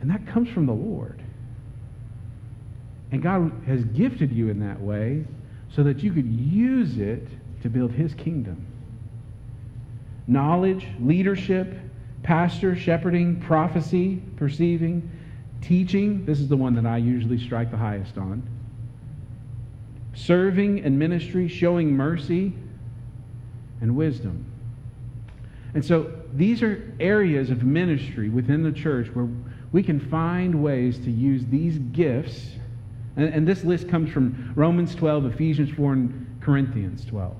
And 0.00 0.10
that 0.10 0.26
comes 0.26 0.48
from 0.50 0.66
the 0.66 0.72
Lord. 0.72 1.22
And 3.12 3.22
God 3.22 3.52
has 3.66 3.84
gifted 3.84 4.32
you 4.32 4.50
in 4.50 4.60
that 4.60 4.80
way 4.80 5.24
so 5.74 5.82
that 5.84 6.02
you 6.02 6.12
could 6.12 6.26
use 6.26 6.98
it 6.98 7.28
to 7.62 7.70
build 7.70 7.92
his 7.92 8.14
kingdom. 8.14 8.66
Knowledge, 10.26 10.86
leadership, 11.00 11.74
pastor, 12.22 12.74
shepherding, 12.74 13.40
prophecy, 13.40 14.20
perceiving, 14.36 15.08
teaching. 15.62 16.24
This 16.24 16.40
is 16.40 16.48
the 16.48 16.56
one 16.56 16.74
that 16.74 16.86
I 16.86 16.96
usually 16.96 17.38
strike 17.38 17.70
the 17.70 17.76
highest 17.76 18.18
on. 18.18 18.42
Serving 20.14 20.80
and 20.80 20.98
ministry, 20.98 21.46
showing 21.46 21.92
mercy, 21.92 22.52
and 23.80 23.94
wisdom. 23.94 24.44
And 25.74 25.84
so 25.84 26.10
these 26.32 26.62
are 26.62 26.92
areas 26.98 27.50
of 27.50 27.62
ministry 27.62 28.28
within 28.28 28.62
the 28.62 28.72
church 28.72 29.08
where 29.14 29.28
we 29.72 29.82
can 29.82 30.00
find 30.00 30.62
ways 30.62 30.98
to 31.00 31.10
use 31.10 31.44
these 31.46 31.78
gifts. 31.78 32.52
And, 33.16 33.32
and 33.32 33.46
this 33.46 33.62
list 33.62 33.88
comes 33.88 34.10
from 34.10 34.52
Romans 34.56 34.94
12, 34.94 35.26
Ephesians 35.26 35.70
4, 35.70 35.92
and 35.92 36.38
Corinthians 36.40 37.04
12. 37.04 37.36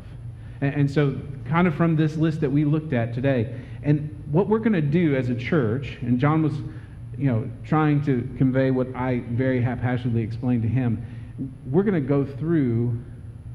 And, 0.60 0.74
and 0.74 0.90
so, 0.90 1.18
kind 1.48 1.66
of 1.66 1.74
from 1.74 1.96
this 1.96 2.16
list 2.16 2.40
that 2.40 2.50
we 2.50 2.64
looked 2.64 2.92
at 2.92 3.14
today. 3.14 3.54
And 3.82 4.24
what 4.30 4.48
we're 4.48 4.58
going 4.58 4.72
to 4.72 4.80
do 4.80 5.14
as 5.14 5.28
a 5.28 5.34
church, 5.34 5.98
and 6.00 6.18
John 6.18 6.42
was, 6.42 6.54
you 7.16 7.30
know, 7.30 7.48
trying 7.64 8.02
to 8.04 8.28
convey 8.36 8.70
what 8.70 8.88
I 8.94 9.22
very 9.30 9.60
haphazardly 9.62 10.22
explained 10.22 10.62
to 10.62 10.68
him, 10.68 11.04
we're 11.70 11.82
going 11.82 11.94
to 11.94 12.00
go 12.00 12.24
through 12.24 12.98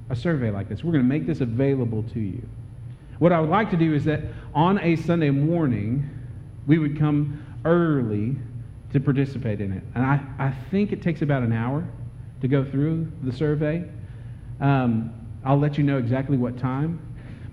a 0.10 0.16
survey 0.16 0.52
like 0.52 0.70
this. 0.70 0.84
We're 0.84 0.92
going 0.92 1.04
to 1.04 1.10
make 1.10 1.26
this 1.26 1.42
available 1.42 2.04
to 2.14 2.20
you. 2.20 2.42
What 3.20 3.32
I 3.32 3.40
would 3.40 3.50
like 3.50 3.70
to 3.72 3.78
do 3.78 3.94
is 3.94 4.04
that 4.06 4.22
on 4.54 4.80
a 4.80 4.96
Sunday 4.96 5.30
morning, 5.30 6.10
we 6.68 6.80
would 6.80 6.98
come 6.98 7.46
early 7.66 8.36
to 8.94 9.00
participate 9.00 9.62
in 9.62 9.72
it. 9.72 9.84
And 9.96 10.06
I, 10.06 10.22
I 10.40 10.52
think 10.70 10.92
it 10.92 11.02
takes 11.02 11.22
about 11.22 11.44
an 11.44 11.54
hour 11.54 11.88
to 12.42 12.48
go 12.48 12.64
through 12.64 13.12
the 13.24 13.32
survey. 13.32 13.88
Um, 14.60 15.14
I'll 15.44 15.60
let 15.60 15.78
you 15.78 15.84
know 15.84 15.98
exactly 15.98 16.38
what 16.38 16.58
time. 16.58 17.00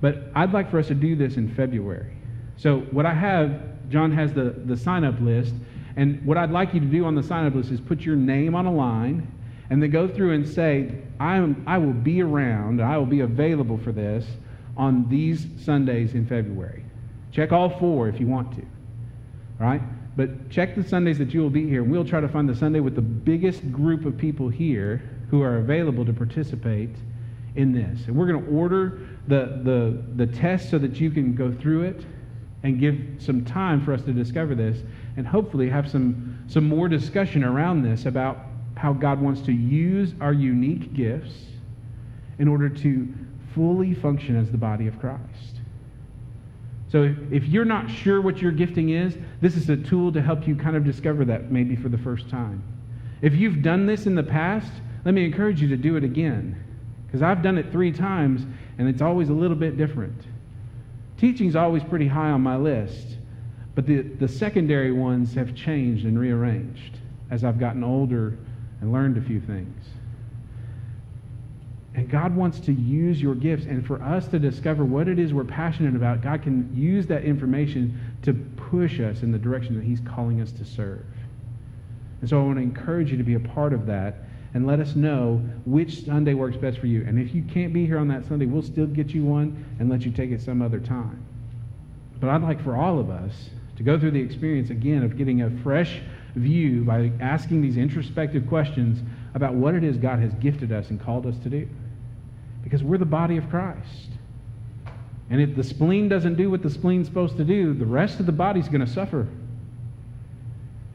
But 0.00 0.30
I'd 0.34 0.52
like 0.52 0.70
for 0.70 0.78
us 0.78 0.88
to 0.88 0.94
do 0.94 1.16
this 1.16 1.36
in 1.36 1.52
February. 1.54 2.16
So, 2.56 2.80
what 2.90 3.06
I 3.06 3.14
have, 3.14 3.60
John 3.88 4.12
has 4.12 4.32
the, 4.32 4.54
the 4.64 4.76
sign 4.76 5.04
up 5.04 5.20
list. 5.20 5.54
And 5.96 6.24
what 6.24 6.36
I'd 6.36 6.50
like 6.50 6.74
you 6.74 6.80
to 6.80 6.86
do 6.86 7.04
on 7.04 7.14
the 7.14 7.22
sign 7.22 7.46
up 7.46 7.54
list 7.54 7.70
is 7.70 7.80
put 7.80 8.02
your 8.02 8.14
name 8.14 8.54
on 8.54 8.66
a 8.66 8.72
line 8.72 9.26
and 9.70 9.82
then 9.82 9.90
go 9.90 10.08
through 10.08 10.32
and 10.32 10.48
say, 10.48 10.94
I, 11.20 11.36
am, 11.36 11.62
I 11.66 11.78
will 11.78 11.92
be 11.92 12.22
around, 12.22 12.80
I 12.80 12.96
will 12.96 13.06
be 13.06 13.20
available 13.20 13.78
for 13.78 13.92
this 13.92 14.24
on 14.76 15.08
these 15.08 15.46
Sundays 15.58 16.14
in 16.14 16.26
February. 16.26 16.84
Check 17.32 17.52
all 17.52 17.78
four 17.78 18.08
if 18.08 18.20
you 18.20 18.26
want 18.26 18.52
to. 18.56 18.62
All 18.62 19.66
right? 19.66 19.82
But 20.16 20.50
check 20.50 20.74
the 20.74 20.82
Sundays 20.82 21.18
that 21.18 21.34
you 21.34 21.40
will 21.40 21.50
be 21.50 21.68
here, 21.68 21.82
we'll 21.82 22.04
try 22.04 22.20
to 22.20 22.28
find 22.28 22.48
the 22.48 22.54
Sunday 22.54 22.80
with 22.80 22.94
the 22.94 23.02
biggest 23.02 23.70
group 23.72 24.04
of 24.04 24.16
people 24.16 24.48
here 24.48 25.02
who 25.30 25.42
are 25.42 25.58
available 25.58 26.04
to 26.04 26.12
participate 26.12 26.90
in 27.56 27.72
this. 27.72 28.06
And 28.06 28.16
we're 28.16 28.26
going 28.26 28.44
to 28.44 28.50
order 28.50 29.00
the, 29.26 29.60
the, 29.64 30.02
the 30.16 30.26
test 30.26 30.70
so 30.70 30.78
that 30.78 31.00
you 31.00 31.10
can 31.10 31.34
go 31.34 31.52
through 31.52 31.82
it 31.82 32.04
and 32.62 32.80
give 32.80 32.98
some 33.18 33.44
time 33.44 33.84
for 33.84 33.92
us 33.92 34.02
to 34.02 34.12
discover 34.12 34.54
this 34.54 34.82
and 35.16 35.26
hopefully 35.26 35.68
have 35.68 35.90
some, 35.90 36.38
some 36.48 36.68
more 36.68 36.88
discussion 36.88 37.44
around 37.44 37.82
this 37.82 38.06
about 38.06 38.38
how 38.76 38.92
God 38.92 39.20
wants 39.20 39.40
to 39.42 39.52
use 39.52 40.14
our 40.20 40.32
unique 40.32 40.94
gifts 40.94 41.34
in 42.38 42.48
order 42.48 42.68
to 42.68 43.12
fully 43.54 43.94
function 43.94 44.36
as 44.36 44.50
the 44.50 44.58
body 44.58 44.86
of 44.86 44.98
Christ. 45.00 45.60
So 46.90 47.14
if 47.30 47.44
you're 47.44 47.64
not 47.64 47.90
sure 47.90 48.20
what 48.20 48.40
your 48.40 48.52
gifting 48.52 48.90
is, 48.90 49.18
this 49.40 49.56
is 49.56 49.68
a 49.68 49.76
tool 49.76 50.12
to 50.12 50.22
help 50.22 50.46
you 50.46 50.56
kind 50.56 50.76
of 50.76 50.84
discover 50.84 51.24
that 51.26 51.50
maybe 51.50 51.76
for 51.76 51.88
the 51.88 51.98
first 51.98 52.30
time. 52.30 52.62
If 53.20 53.34
you've 53.34 53.62
done 53.62 53.86
this 53.86 54.06
in 54.06 54.14
the 54.14 54.22
past, 54.22 54.72
let 55.04 55.12
me 55.12 55.24
encourage 55.24 55.60
you 55.60 55.68
to 55.68 55.76
do 55.76 55.96
it 55.96 56.04
again. 56.04 56.62
Because 57.08 57.22
I've 57.22 57.42
done 57.42 57.56
it 57.56 57.72
three 57.72 57.90
times, 57.90 58.46
and 58.76 58.86
it's 58.86 59.00
always 59.02 59.30
a 59.30 59.32
little 59.32 59.56
bit 59.56 59.78
different. 59.78 60.26
Teaching's 61.16 61.56
always 61.56 61.82
pretty 61.82 62.06
high 62.06 62.30
on 62.30 62.42
my 62.42 62.56
list, 62.56 63.16
but 63.74 63.86
the, 63.86 64.02
the 64.02 64.28
secondary 64.28 64.92
ones 64.92 65.34
have 65.34 65.54
changed 65.54 66.04
and 66.04 66.18
rearranged 66.18 66.98
as 67.30 67.44
I've 67.44 67.58
gotten 67.58 67.82
older 67.82 68.38
and 68.80 68.92
learned 68.92 69.16
a 69.16 69.22
few 69.22 69.40
things. 69.40 69.84
And 71.94 72.08
God 72.08 72.36
wants 72.36 72.60
to 72.60 72.72
use 72.72 73.20
your 73.20 73.34
gifts. 73.34 73.64
And 73.64 73.84
for 73.84 74.00
us 74.00 74.28
to 74.28 74.38
discover 74.38 74.84
what 74.84 75.08
it 75.08 75.18
is 75.18 75.34
we're 75.34 75.42
passionate 75.42 75.96
about, 75.96 76.20
God 76.20 76.42
can 76.42 76.70
use 76.76 77.08
that 77.08 77.24
information 77.24 77.98
to 78.22 78.34
push 78.34 79.00
us 79.00 79.22
in 79.22 79.32
the 79.32 79.38
direction 79.38 79.74
that 79.74 79.82
He's 79.82 80.00
calling 80.00 80.40
us 80.40 80.52
to 80.52 80.64
serve. 80.64 81.04
And 82.20 82.30
so 82.30 82.40
I 82.40 82.44
want 82.44 82.58
to 82.58 82.62
encourage 82.62 83.10
you 83.10 83.16
to 83.16 83.24
be 83.24 83.34
a 83.34 83.40
part 83.40 83.72
of 83.72 83.86
that 83.86 84.27
and 84.54 84.66
let 84.66 84.80
us 84.80 84.96
know 84.96 85.42
which 85.66 86.04
Sunday 86.04 86.34
works 86.34 86.56
best 86.56 86.78
for 86.78 86.86
you. 86.86 87.04
And 87.06 87.18
if 87.18 87.34
you 87.34 87.42
can't 87.42 87.72
be 87.72 87.86
here 87.86 87.98
on 87.98 88.08
that 88.08 88.26
Sunday, 88.26 88.46
we'll 88.46 88.62
still 88.62 88.86
get 88.86 89.10
you 89.10 89.24
one 89.24 89.64
and 89.78 89.90
let 89.90 90.02
you 90.02 90.10
take 90.10 90.30
it 90.30 90.40
some 90.40 90.62
other 90.62 90.80
time. 90.80 91.22
But 92.20 92.30
I'd 92.30 92.42
like 92.42 92.62
for 92.62 92.76
all 92.76 92.98
of 92.98 93.10
us 93.10 93.50
to 93.76 93.82
go 93.82 93.98
through 93.98 94.12
the 94.12 94.20
experience 94.20 94.70
again 94.70 95.02
of 95.02 95.16
getting 95.16 95.42
a 95.42 95.50
fresh 95.62 96.00
view 96.34 96.84
by 96.84 97.12
asking 97.20 97.62
these 97.62 97.76
introspective 97.76 98.46
questions 98.48 99.00
about 99.34 99.54
what 99.54 99.74
it 99.74 99.84
is 99.84 99.96
God 99.96 100.18
has 100.18 100.32
gifted 100.34 100.72
us 100.72 100.90
and 100.90 101.00
called 101.00 101.26
us 101.26 101.38
to 101.40 101.50
do. 101.50 101.68
Because 102.64 102.82
we're 102.82 102.98
the 102.98 103.04
body 103.04 103.36
of 103.36 103.48
Christ. 103.50 104.10
And 105.30 105.40
if 105.40 105.54
the 105.54 105.62
spleen 105.62 106.08
doesn't 106.08 106.36
do 106.36 106.50
what 106.50 106.62
the 106.62 106.70
spleen's 106.70 107.06
supposed 107.06 107.36
to 107.36 107.44
do, 107.44 107.74
the 107.74 107.86
rest 107.86 108.18
of 108.18 108.26
the 108.26 108.32
body's 108.32 108.68
going 108.68 108.80
to 108.80 108.92
suffer. 108.92 109.28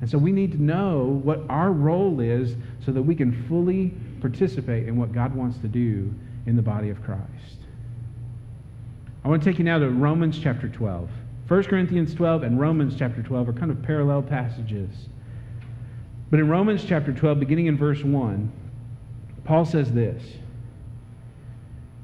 And 0.03 0.09
so 0.09 0.17
we 0.17 0.33
need 0.33 0.51
to 0.51 0.61
know 0.61 1.21
what 1.23 1.43
our 1.47 1.71
role 1.71 2.19
is 2.19 2.57
so 2.85 2.91
that 2.91 3.01
we 3.01 3.15
can 3.15 3.47
fully 3.47 3.93
participate 4.19 4.85
in 4.85 4.97
what 4.97 5.13
God 5.13 5.33
wants 5.33 5.57
to 5.59 5.69
do 5.69 6.13
in 6.45 6.57
the 6.57 6.61
body 6.61 6.89
of 6.89 7.01
Christ. 7.01 7.61
I 9.23 9.29
want 9.29 9.41
to 9.41 9.49
take 9.49 9.59
you 9.59 9.63
now 9.63 9.79
to 9.79 9.89
Romans 9.89 10.37
chapter 10.37 10.67
12. 10.67 11.09
1 11.47 11.63
Corinthians 11.63 12.13
12 12.13 12.43
and 12.43 12.59
Romans 12.59 12.97
chapter 12.99 13.23
12 13.23 13.47
are 13.47 13.53
kind 13.53 13.71
of 13.71 13.81
parallel 13.81 14.21
passages. 14.21 14.89
But 16.29 16.41
in 16.41 16.49
Romans 16.49 16.83
chapter 16.83 17.13
12, 17.13 17.39
beginning 17.39 17.67
in 17.67 17.77
verse 17.77 18.03
1, 18.03 18.51
Paul 19.45 19.63
says 19.63 19.89
this. 19.93 20.21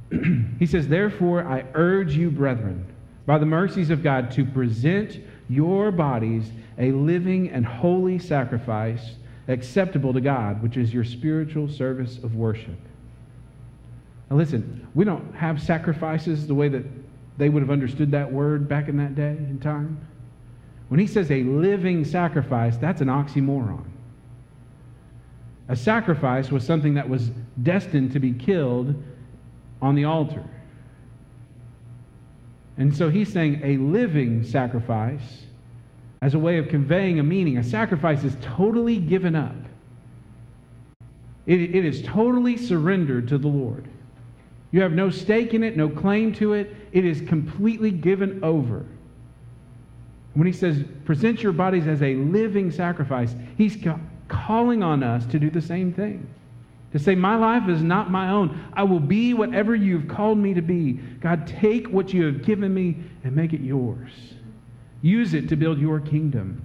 he 0.57 0.65
says, 0.65 0.87
Therefore, 0.87 1.45
I 1.45 1.65
urge 1.73 2.15
you, 2.15 2.31
brethren, 2.31 2.85
by 3.25 3.37
the 3.37 3.45
mercies 3.45 3.89
of 3.89 4.01
God, 4.01 4.31
to 4.31 4.45
present 4.45 5.19
your 5.49 5.91
bodies 5.91 6.49
a 6.79 6.91
living 6.91 7.49
and 7.49 7.65
holy 7.65 8.17
sacrifice 8.17 9.11
acceptable 9.47 10.13
to 10.13 10.21
God, 10.21 10.63
which 10.63 10.77
is 10.77 10.93
your 10.93 11.03
spiritual 11.03 11.67
service 11.67 12.17
of 12.17 12.35
worship. 12.35 12.77
Now, 14.29 14.37
listen, 14.37 14.87
we 14.95 15.05
don't 15.05 15.33
have 15.35 15.61
sacrifices 15.61 16.47
the 16.47 16.55
way 16.55 16.69
that 16.69 16.85
they 17.37 17.49
would 17.49 17.61
have 17.61 17.71
understood 17.71 18.11
that 18.11 18.31
word 18.31 18.67
back 18.67 18.87
in 18.87 18.97
that 18.97 19.15
day 19.15 19.29
and 19.29 19.61
time. 19.61 19.99
When 20.89 20.99
he 20.99 21.07
says 21.07 21.31
a 21.31 21.43
living 21.43 22.05
sacrifice, 22.05 22.77
that's 22.77 23.01
an 23.01 23.07
oxymoron. 23.07 23.85
A 25.67 25.75
sacrifice 25.75 26.51
was 26.51 26.63
something 26.63 26.95
that 26.95 27.07
was 27.07 27.29
destined 27.61 28.11
to 28.13 28.19
be 28.19 28.33
killed 28.33 28.95
on 29.81 29.95
the 29.95 30.05
altar. 30.05 30.43
And 32.77 32.95
so 32.95 33.09
he's 33.09 33.31
saying 33.31 33.61
a 33.63 33.77
living 33.77 34.43
sacrifice 34.43 35.45
as 36.21 36.33
a 36.33 36.39
way 36.39 36.57
of 36.57 36.67
conveying 36.67 37.19
a 37.19 37.23
meaning. 37.23 37.57
A 37.57 37.63
sacrifice 37.63 38.23
is 38.23 38.35
totally 38.41 38.97
given 38.97 39.35
up, 39.35 39.55
it, 41.45 41.61
it 41.61 41.85
is 41.85 42.01
totally 42.03 42.57
surrendered 42.57 43.27
to 43.29 43.37
the 43.37 43.47
Lord. 43.47 43.87
You 44.71 44.81
have 44.81 44.91
no 44.91 45.09
stake 45.09 45.53
in 45.53 45.63
it, 45.63 45.75
no 45.75 45.89
claim 45.89 46.31
to 46.35 46.53
it. 46.53 46.75
It 46.91 47.03
is 47.03 47.21
completely 47.21 47.89
given 47.89 48.43
over. 48.43 48.85
When 50.35 50.45
he 50.45 50.53
says, 50.53 50.83
present 51.05 51.41
your 51.41 51.53
bodies 51.53 51.87
as 51.87 52.03
a 52.03 52.15
living 52.15 52.69
sacrifice, 52.71 53.33
he's 53.57 53.77
calling 54.27 54.83
on 54.83 55.01
us 55.01 55.25
to 55.27 55.39
do 55.39 55.49
the 55.49 55.61
same 55.61 55.91
thing. 55.91 56.27
To 56.93 56.99
say, 56.99 57.15
My 57.15 57.35
life 57.35 57.67
is 57.69 57.81
not 57.81 58.09
my 58.09 58.29
own. 58.29 58.63
I 58.73 58.83
will 58.83 58.99
be 58.99 59.33
whatever 59.33 59.75
you've 59.75 60.07
called 60.07 60.37
me 60.37 60.53
to 60.53 60.61
be. 60.61 60.93
God, 60.93 61.45
take 61.47 61.87
what 61.87 62.13
you 62.13 62.25
have 62.25 62.43
given 62.43 62.73
me 62.73 62.97
and 63.23 63.35
make 63.35 63.53
it 63.53 63.61
yours. 63.61 64.11
Use 65.01 65.33
it 65.33 65.49
to 65.49 65.55
build 65.55 65.79
your 65.79 65.99
kingdom. 65.99 66.61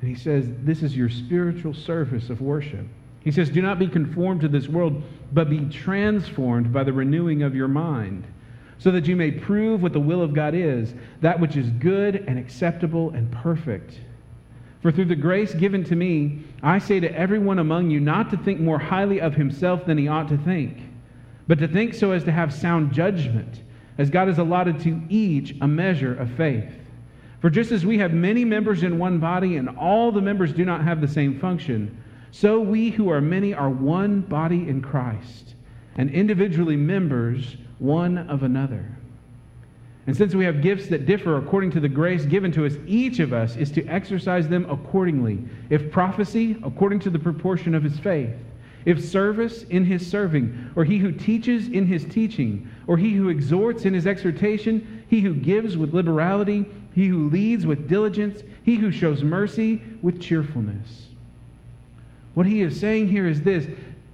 And 0.00 0.08
he 0.08 0.16
says, 0.16 0.46
This 0.62 0.82
is 0.82 0.96
your 0.96 1.08
spiritual 1.08 1.74
service 1.74 2.30
of 2.30 2.40
worship. 2.40 2.86
He 3.20 3.32
says, 3.32 3.50
Do 3.50 3.60
not 3.60 3.78
be 3.78 3.88
conformed 3.88 4.40
to 4.42 4.48
this 4.48 4.68
world, 4.68 5.02
but 5.32 5.50
be 5.50 5.66
transformed 5.66 6.72
by 6.72 6.84
the 6.84 6.92
renewing 6.92 7.42
of 7.42 7.54
your 7.54 7.68
mind, 7.68 8.24
so 8.78 8.90
that 8.92 9.06
you 9.06 9.16
may 9.16 9.30
prove 9.30 9.82
what 9.82 9.92
the 9.92 10.00
will 10.00 10.22
of 10.22 10.34
God 10.34 10.54
is, 10.54 10.94
that 11.20 11.38
which 11.38 11.56
is 11.56 11.68
good 11.70 12.24
and 12.26 12.38
acceptable 12.38 13.10
and 13.10 13.30
perfect. 13.30 14.00
For 14.80 14.92
through 14.92 15.06
the 15.06 15.16
grace 15.16 15.52
given 15.54 15.82
to 15.84 15.96
me, 15.96 16.44
I 16.62 16.78
say 16.78 17.00
to 17.00 17.12
everyone 17.12 17.58
among 17.58 17.90
you 17.90 17.98
not 17.98 18.30
to 18.30 18.36
think 18.36 18.60
more 18.60 18.78
highly 18.78 19.20
of 19.20 19.34
himself 19.34 19.84
than 19.84 19.98
he 19.98 20.06
ought 20.06 20.28
to 20.28 20.38
think, 20.38 20.78
but 21.48 21.58
to 21.58 21.66
think 21.66 21.94
so 21.94 22.12
as 22.12 22.22
to 22.24 22.32
have 22.32 22.54
sound 22.54 22.92
judgment, 22.92 23.62
as 23.98 24.10
God 24.10 24.28
has 24.28 24.38
allotted 24.38 24.80
to 24.80 25.02
each 25.08 25.54
a 25.60 25.68
measure 25.68 26.14
of 26.14 26.30
faith. 26.30 26.72
For 27.40 27.50
just 27.50 27.70
as 27.70 27.84
we 27.84 27.98
have 27.98 28.12
many 28.12 28.44
members 28.44 28.82
in 28.82 28.98
one 28.98 29.18
body, 29.18 29.56
and 29.56 29.68
all 29.68 30.10
the 30.10 30.20
members 30.20 30.52
do 30.52 30.64
not 30.64 30.82
have 30.82 31.00
the 31.00 31.08
same 31.08 31.38
function, 31.38 32.02
so 32.30 32.60
we 32.60 32.90
who 32.90 33.10
are 33.10 33.20
many 33.20 33.54
are 33.54 33.70
one 33.70 34.22
body 34.22 34.68
in 34.68 34.80
Christ, 34.80 35.54
and 35.96 36.10
individually 36.10 36.76
members 36.76 37.56
one 37.78 38.18
of 38.18 38.42
another. 38.42 38.84
And 40.06 40.16
since 40.16 40.34
we 40.34 40.44
have 40.46 40.62
gifts 40.62 40.88
that 40.88 41.04
differ 41.04 41.36
according 41.36 41.70
to 41.72 41.80
the 41.80 41.88
grace 41.88 42.24
given 42.24 42.50
to 42.52 42.64
us, 42.64 42.72
each 42.86 43.18
of 43.18 43.34
us 43.34 43.56
is 43.56 43.70
to 43.72 43.86
exercise 43.86 44.48
them 44.48 44.68
accordingly. 44.70 45.38
If 45.68 45.92
prophecy, 45.92 46.56
according 46.64 47.00
to 47.00 47.10
the 47.10 47.18
proportion 47.18 47.74
of 47.74 47.82
his 47.82 47.98
faith. 47.98 48.34
If 48.84 49.04
service, 49.04 49.64
in 49.64 49.84
his 49.84 50.08
serving. 50.08 50.70
Or 50.76 50.84
he 50.84 50.98
who 50.98 51.12
teaches, 51.12 51.68
in 51.68 51.86
his 51.86 52.04
teaching. 52.04 52.70
Or 52.86 52.96
he 52.96 53.12
who 53.12 53.28
exhorts, 53.28 53.84
in 53.84 53.94
his 53.94 54.06
exhortation. 54.06 55.04
He 55.08 55.20
who 55.20 55.34
gives 55.34 55.76
with 55.76 55.94
liberality. 55.94 56.66
He 56.94 57.06
who 57.06 57.28
leads 57.28 57.66
with 57.66 57.88
diligence. 57.88 58.42
He 58.64 58.76
who 58.76 58.90
shows 58.90 59.22
mercy 59.22 59.82
with 60.02 60.20
cheerfulness. 60.20 61.08
What 62.34 62.46
he 62.46 62.62
is 62.62 62.78
saying 62.78 63.08
here 63.08 63.26
is 63.26 63.42
this 63.42 63.66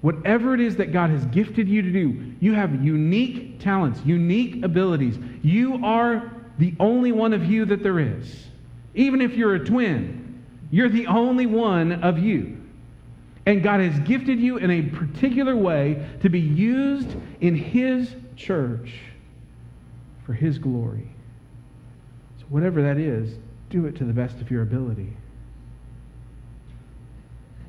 Whatever 0.05 0.53
it 0.53 0.61
is 0.61 0.77
that 0.77 0.93
God 0.93 1.09
has 1.09 1.25
gifted 1.27 1.67
you 1.67 1.81
to 1.81 1.91
do, 1.91 2.35
you 2.39 2.53
have 2.53 2.85
unique 2.85 3.59
talents, 3.59 4.01
unique 4.05 4.63
abilities. 4.63 5.19
You 5.43 5.83
are 5.83 6.31
the 6.59 6.75
only 6.79 7.11
one 7.11 7.33
of 7.33 7.47
you 7.47 7.65
that 7.65 7.83
there 7.83 7.99
is. 7.99 8.49
Even 8.95 9.23
if 9.23 9.35
you're 9.35 9.55
a 9.55 9.65
twin, 9.65 10.45
you're 10.71 10.91
the 10.91 11.07
only 11.07 11.47
one 11.47 12.03
of 12.03 12.19
you. 12.19 12.64
And 13.47 13.63
God 13.63 13.81
has 13.81 13.99
gifted 14.01 14.41
you 14.41 14.57
in 14.57 14.71
a 14.71 14.83
particular 14.83 15.55
way 15.55 16.07
to 16.23 16.31
be 16.31 16.41
used 16.41 17.15
in 17.41 17.55
His 17.55 18.15
church 18.37 18.95
for 20.25 20.33
His 20.33 20.59
glory. 20.59 21.09
So, 22.39 22.47
whatever 22.49 22.83
that 22.83 22.97
is, 22.97 23.37
do 23.71 23.87
it 23.87 23.97
to 23.97 24.05
the 24.05 24.13
best 24.13 24.41
of 24.41 24.51
your 24.51 24.63
ability. 24.63 25.15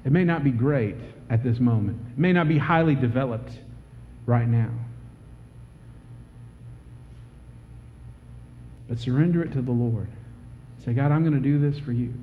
It 0.06 0.12
may 0.12 0.24
not 0.24 0.44
be 0.44 0.52
great 0.52 0.96
at 1.30 1.44
this 1.44 1.60
moment, 1.60 2.00
it 2.12 2.20
may 2.20 2.32
not 2.32 2.48
be 2.48 2.58
highly 2.58 2.96
developed 2.96 3.60
right 4.26 4.48
now. 4.48 4.70
But 8.88 9.00
surrender 9.00 9.42
it 9.42 9.52
to 9.54 9.62
the 9.62 9.72
Lord. 9.72 10.08
Say, 10.86 10.94
God, 10.94 11.12
I'm 11.12 11.24
going 11.24 11.34
to 11.34 11.40
do 11.40 11.58
this 11.58 11.80
for 11.80 11.92
you. 11.92 12.14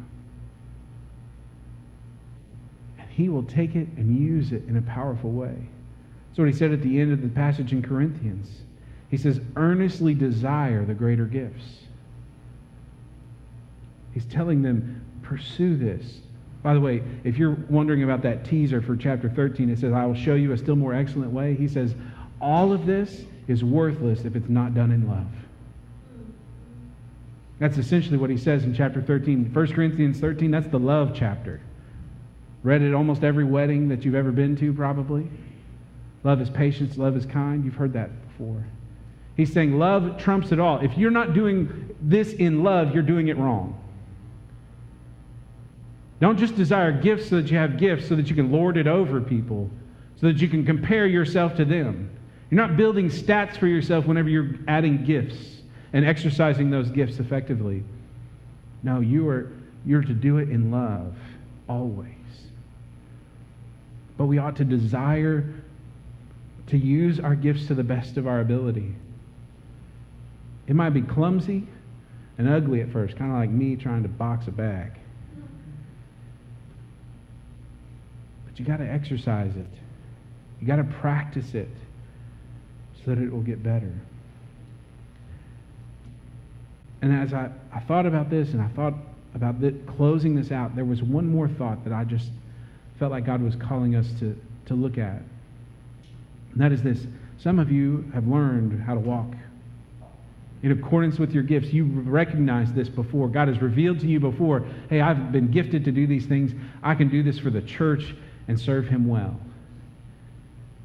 And 2.99 3.02
He 3.17 3.29
will 3.29 3.43
take 3.43 3.77
it 3.77 3.89
and 3.97 4.19
use 4.19 4.53
it 4.53 4.65
in 4.69 4.77
a 4.77 4.83
powerful 4.83 5.31
way. 5.31 5.55
That's 6.29 6.39
what 6.39 6.49
He 6.49 6.55
said 6.55 6.73
at 6.73 6.83
the 6.83 7.01
end 7.01 7.13
of 7.13 7.21
the 7.21 7.29
passage 7.29 7.73
in 7.73 7.83
Corinthians. 7.83 8.49
He 9.11 9.19
says, 9.19 9.41
earnestly 9.57 10.15
desire 10.15 10.87
the 10.87 10.95
greater 10.95 11.27
gifts. 11.27 11.81
He's 14.15 14.25
telling 14.25 14.63
them, 14.63 15.05
pursue 15.23 15.77
this. 15.77 16.21
By 16.63 16.73
the 16.73 16.81
way, 16.81 17.03
if 17.23 17.37
you're 17.37 17.59
wondering 17.69 18.05
about 18.05 18.23
that 18.23 18.47
teaser 18.47 18.81
for 18.81 18.97
chapter 18.97 19.29
13, 19.29 19.69
it 19.69 19.79
says, 19.79 19.93
I 19.93 20.07
will 20.07 20.15
show 20.15 20.35
you 20.35 20.53
a 20.53 20.59
still 20.59 20.77
more 20.77 20.95
excellent 20.95 21.33
way. 21.33 21.55
He 21.55 21.69
says, 21.69 21.95
all 22.41 22.73
of 22.73 22.87
this 22.87 23.25
is 23.49 23.63
worthless 23.63 24.25
if 24.25 24.35
it's 24.35 24.49
not 24.49 24.75
done 24.75 24.91
in 24.91 25.07
love. 25.07 25.27
That's 27.59 27.77
essentially 27.77 28.17
what 28.17 28.31
he 28.31 28.39
says 28.39 28.65
in 28.65 28.75
chapter 28.75 29.03
13. 29.03 29.53
1 29.53 29.73
Corinthians 29.73 30.19
13, 30.19 30.51
that's 30.51 30.69
the 30.69 30.79
love 30.79 31.13
chapter. 31.15 31.61
Read 32.63 32.83
at 32.83 32.95
almost 32.95 33.25
every 33.25 33.45
wedding 33.45 33.89
that 33.89 34.05
you've 34.05 34.15
ever 34.15 34.31
been 34.31 34.57
to, 34.57 34.73
probably. 34.73 35.29
Love 36.25 36.41
is 36.41 36.49
patience, 36.51 36.97
love 36.97 37.17
is 37.17 37.27
kind. 37.27 37.65
You've 37.65 37.75
heard 37.75 37.93
that 37.95 38.11
before. 38.29 38.65
He's 39.37 39.53
saying 39.53 39.79
love 39.79 40.19
trumps 40.19 40.53
it 40.53 40.61
all. 40.61 40.79
If 40.81 40.97
you're 40.97 41.11
not 41.11 41.35
doing 41.35 41.95
this 42.01 42.33
in 42.35 42.63
love, 42.63 42.95
you're 42.95 43.03
doing 43.03 43.29
it 43.29 43.37
wrong. 43.37 43.79
Don't 46.21 46.39
just 46.39 46.55
desire 46.55 46.93
gifts 46.93 47.31
so 47.31 47.37
that 47.37 47.51
you 47.51 47.57
have 47.57 47.79
gifts 47.79 48.09
so 48.09 48.15
that 48.15 48.29
you 48.31 48.37
can 48.37 48.53
lord 48.53 48.77
it 48.77 48.87
over 48.87 49.21
people, 49.21 49.69
so 50.21 50.29
that 50.29 50.41
you 50.41 50.49
can 50.49 50.65
compare 50.65 51.07
yourself 51.07 51.57
to 51.57 51.65
them. 51.65 52.11
You're 52.49 52.61
not 52.61 52.77
building 52.77 53.09
stats 53.09 53.57
for 53.57 53.67
yourself 53.67 54.07
whenever 54.07 54.29
you're 54.29 54.51
adding 54.69 55.05
gifts 55.05 55.63
and 55.93 56.05
exercising 56.05 56.71
those 56.71 56.91
gifts 56.91 57.19
effectively. 57.19 57.83
No, 58.85 59.01
you 59.01 59.29
are 59.29 59.51
you're 59.85 60.03
to 60.03 60.15
do 60.15 60.39
it 60.39 60.49
in 60.49 60.71
love 60.71 61.17
always. 61.69 62.22
But 64.23 64.29
we 64.29 64.39
ought 64.39 64.55
to 64.59 64.65
desire 64.65 65.53
to 66.69 66.79
use 66.79 67.19
our 67.19 67.35
gifts 67.35 67.67
to 67.67 67.75
the 67.75 67.83
best 67.83 68.17
of 68.17 68.29
our 68.29 68.39
ability. 68.39 68.95
It 70.69 70.77
might 70.77 70.91
be 70.91 71.03
clumsy 71.03 71.67
and 72.39 72.49
ugly 72.49 72.83
at 72.83 72.93
first, 72.93 73.17
kind 73.17 73.33
of 73.33 73.37
like 73.37 73.51
me 73.51 73.75
trying 73.75 74.05
to 74.05 74.09
box 74.09 74.47
a 74.47 74.53
bag. 74.53 74.93
But 78.47 78.61
you 78.61 78.65
got 78.65 78.77
to 78.77 78.89
exercise 78.89 79.57
it. 79.57 79.67
You 80.61 80.69
got 80.69 80.77
to 80.77 80.85
practice 80.85 81.55
it 81.55 81.75
so 83.05 83.17
that 83.17 83.19
it 83.19 83.33
will 83.33 83.41
get 83.41 83.61
better. 83.61 83.93
And 87.01 87.13
as 87.13 87.35
I, 87.35 87.51
I 87.75 87.81
thought 87.81 88.07
about 88.07 88.31
this 88.31 88.53
and 88.53 88.63
I 88.63 88.69
thought 88.69 88.95
about 89.35 89.57
closing 89.97 90.37
this 90.37 90.53
out, 90.53 90.77
there 90.77 90.85
was 90.85 91.03
one 91.03 91.27
more 91.27 91.49
thought 91.49 91.83
that 91.83 91.93
I 91.93 92.05
just 92.05 92.31
felt 93.03 93.11
like 93.11 93.27
God 93.27 93.43
was 93.43 93.57
calling 93.57 93.97
us 93.97 94.07
to, 94.21 94.41
to 94.67 94.75
look 94.75 94.97
at. 94.97 95.21
And 96.53 96.59
that 96.59 96.71
is 96.71 96.85
this 96.85 97.05
some 97.37 97.59
of 97.59 97.69
you 97.69 98.09
have 98.15 98.29
learned 98.29 98.81
how 98.81 98.95
to 98.95 99.01
walk 99.01 99.27
in 100.63 100.71
accordance 100.71 101.19
with 101.19 101.33
your 101.33 101.43
gifts. 101.43 101.73
You 101.73 101.85
recognize 101.85 102.73
this 102.73 102.89
before. 102.89 103.27
God 103.27 103.49
has 103.49 103.61
revealed 103.61 103.99
to 103.99 104.07
you 104.07 104.21
before 104.21 104.65
hey, 104.89 105.01
I've 105.01 105.33
been 105.33 105.51
gifted 105.51 105.85
to 105.87 105.91
do 105.91 106.07
these 106.07 106.27
things. 106.27 106.53
I 106.81 106.95
can 106.95 107.09
do 107.09 107.25
this 107.25 107.41
for 107.41 107.51
the 107.51 107.61
church 107.61 108.15
and 108.47 108.61
serve 108.61 108.87
him 108.87 109.09
well. 109.09 109.37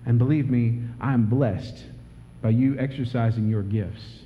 And 0.07 0.17
believe 0.17 0.49
me, 0.49 0.81
I 0.99 1.13
am 1.13 1.27
blessed 1.27 1.85
by 2.41 2.49
you 2.49 2.79
exercising 2.79 3.47
your 3.47 3.61
gifts 3.61 4.21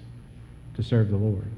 to 0.75 0.81
serve 0.81 1.09
the 1.09 1.17
Lord. 1.17 1.51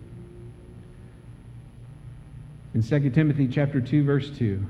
In 2.73 2.81
2 2.81 3.11
Timothy 3.11 3.47
chapter 3.47 3.79
2 3.79 4.03
verse 4.03 4.35
2, 4.35 4.65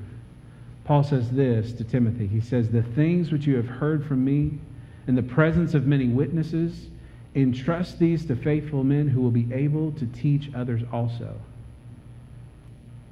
Paul 0.84 1.02
says 1.02 1.30
this 1.30 1.72
to 1.72 1.84
Timothy. 1.84 2.26
He 2.26 2.40
says, 2.40 2.70
"The 2.70 2.82
things 2.82 3.32
which 3.32 3.46
you 3.46 3.56
have 3.56 3.66
heard 3.66 4.04
from 4.04 4.24
me 4.24 4.58
in 5.06 5.14
the 5.14 5.22
presence 5.22 5.74
of 5.74 5.86
many 5.86 6.08
witnesses, 6.08 6.88
entrust 7.34 7.98
these 7.98 8.24
to 8.26 8.36
faithful 8.36 8.84
men 8.84 9.08
who 9.08 9.20
will 9.20 9.30
be 9.30 9.52
able 9.52 9.92
to 9.92 10.06
teach 10.06 10.50
others 10.54 10.82
also. 10.92 11.34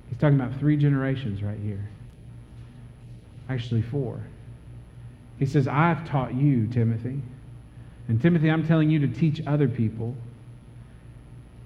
He's 0.08 0.18
talking 0.18 0.40
about 0.40 0.58
three 0.58 0.76
generations 0.76 1.42
right 1.42 1.58
here. 1.58 1.88
Actually, 3.48 3.82
four. 3.82 4.20
He 5.38 5.46
says, 5.46 5.66
I've 5.66 6.08
taught 6.08 6.34
you, 6.34 6.66
Timothy. 6.68 7.20
And 8.08 8.20
Timothy, 8.20 8.50
I'm 8.50 8.66
telling 8.66 8.90
you 8.90 9.00
to 9.00 9.08
teach 9.08 9.42
other 9.46 9.68
people. 9.68 10.14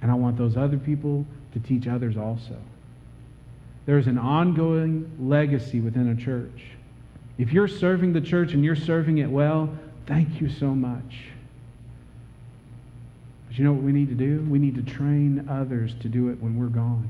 And 0.01 0.11
I 0.11 0.15
want 0.15 0.39
those 0.39 0.57
other 0.57 0.79
people 0.79 1.27
to 1.53 1.61
teach 1.61 1.87
others 1.87 2.17
also. 2.17 2.57
There's 3.87 4.09
an 4.09 4.19
ongoing 4.19 5.11
legacy 5.21 5.81
within 5.81 6.09
a 6.09 6.17
church. 6.17 6.65
If 7.39 7.53
you're 7.53 7.69
serving 7.69 8.13
the 8.13 8.21
church 8.21 8.53
and 8.53 8.65
you're 8.65 8.77
serving 8.77 9.19
it 9.19 9.31
well, 9.31 9.71
thank 10.07 10.41
you 10.41 10.49
so 10.51 10.75
much. 10.75 11.19
But 13.47 13.59
you 13.59 13.65
know 13.65 13.73
what 13.73 13.83
we 13.83 13.93
need 13.93 14.09
to 14.09 14.15
do? 14.15 14.45
We 14.51 14.59
need 14.59 14.75
to 14.75 14.83
train 14.83 15.47
others 15.49 15.95
to 16.01 16.09
do 16.09 16.31
it 16.31 16.43
when 16.43 16.59
we're 16.59 16.67
gone. 16.67 17.09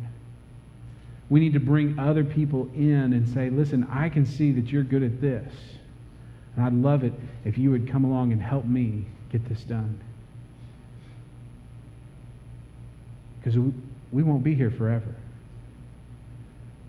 We 1.31 1.41
need 1.41 1.55
to 1.55 1.61
bring 1.61 1.99
other 1.99 2.25
people 2.25 2.69
in 2.75 3.13
and 3.13 3.29
say, 3.29 3.51
listen, 3.51 3.87
I 3.91 4.09
can 4.11 4.27
see 4.27 4.53
that 4.53 4.67
you're 4.67 4.85
good 4.85 5.03
at 5.03 5.21
this. 5.21 5.53
And 6.55 6.65
I'd 6.65 6.75
love 6.75 7.05
it 7.05 7.13
if 7.45 7.57
you 7.59 7.71
would 7.71 7.91
come 7.91 8.05
along 8.05 8.33
and 8.33 8.41
help 8.41 8.65
me 8.65 9.07
get 9.33 9.49
this 9.49 9.61
done. 9.61 9.99
Because 13.39 13.59
we 14.13 14.23
won't 14.23 14.45
be 14.45 14.55
here 14.55 14.71
forever. 14.71 15.15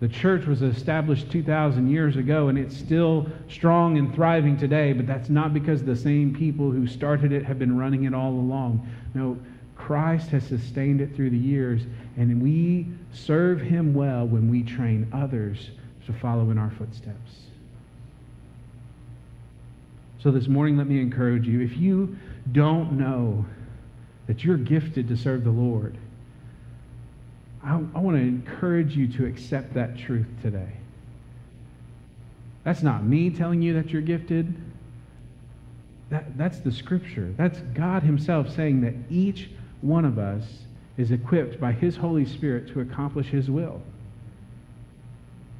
The 0.00 0.08
church 0.08 0.46
was 0.46 0.62
established 0.62 1.30
2,000 1.30 1.90
years 1.90 2.16
ago, 2.16 2.48
and 2.48 2.56
it's 2.56 2.76
still 2.76 3.26
strong 3.48 3.98
and 3.98 4.14
thriving 4.14 4.56
today, 4.56 4.92
but 4.92 5.06
that's 5.06 5.28
not 5.28 5.52
because 5.52 5.82
the 5.82 5.96
same 5.96 6.34
people 6.34 6.70
who 6.70 6.86
started 6.86 7.32
it 7.32 7.44
have 7.44 7.58
been 7.58 7.76
running 7.76 8.04
it 8.04 8.14
all 8.14 8.30
along. 8.30 8.88
No, 9.14 9.36
Christ 9.74 10.30
has 10.30 10.44
sustained 10.44 11.00
it 11.00 11.16
through 11.16 11.30
the 11.30 11.38
years, 11.38 11.82
and 12.16 12.40
we 12.40 12.86
serve 13.12 13.60
him 13.60 13.92
well 13.92 14.26
when 14.26 14.48
we 14.48 14.62
train 14.62 15.08
others 15.12 15.70
to 16.06 16.12
follow 16.12 16.50
in 16.50 16.58
our 16.58 16.70
footsteps. 16.70 17.32
So 20.20 20.30
this 20.30 20.46
morning, 20.46 20.76
let 20.76 20.86
me 20.86 21.00
encourage 21.00 21.46
you 21.46 21.60
if 21.60 21.76
you 21.76 22.16
don't 22.52 22.92
know 22.92 23.44
that 24.26 24.44
you're 24.44 24.56
gifted 24.56 25.08
to 25.08 25.16
serve 25.16 25.42
the 25.42 25.50
Lord, 25.50 25.96
I, 27.62 27.74
I 27.94 27.98
want 27.98 28.16
to 28.16 28.22
encourage 28.22 28.96
you 28.96 29.08
to 29.14 29.26
accept 29.26 29.74
that 29.74 29.98
truth 29.98 30.26
today. 30.42 30.72
That's 32.64 32.82
not 32.82 33.04
me 33.04 33.30
telling 33.30 33.62
you 33.62 33.74
that 33.74 33.90
you're 33.90 34.02
gifted. 34.02 34.54
That, 36.10 36.36
that's 36.36 36.60
the 36.60 36.72
scripture. 36.72 37.32
That's 37.36 37.58
God 37.74 38.02
Himself 38.02 38.54
saying 38.54 38.80
that 38.82 38.94
each 39.10 39.50
one 39.80 40.04
of 40.04 40.18
us 40.18 40.44
is 40.96 41.10
equipped 41.10 41.60
by 41.60 41.72
His 41.72 41.96
Holy 41.96 42.26
Spirit 42.26 42.68
to 42.68 42.80
accomplish 42.80 43.28
His 43.28 43.50
will. 43.50 43.80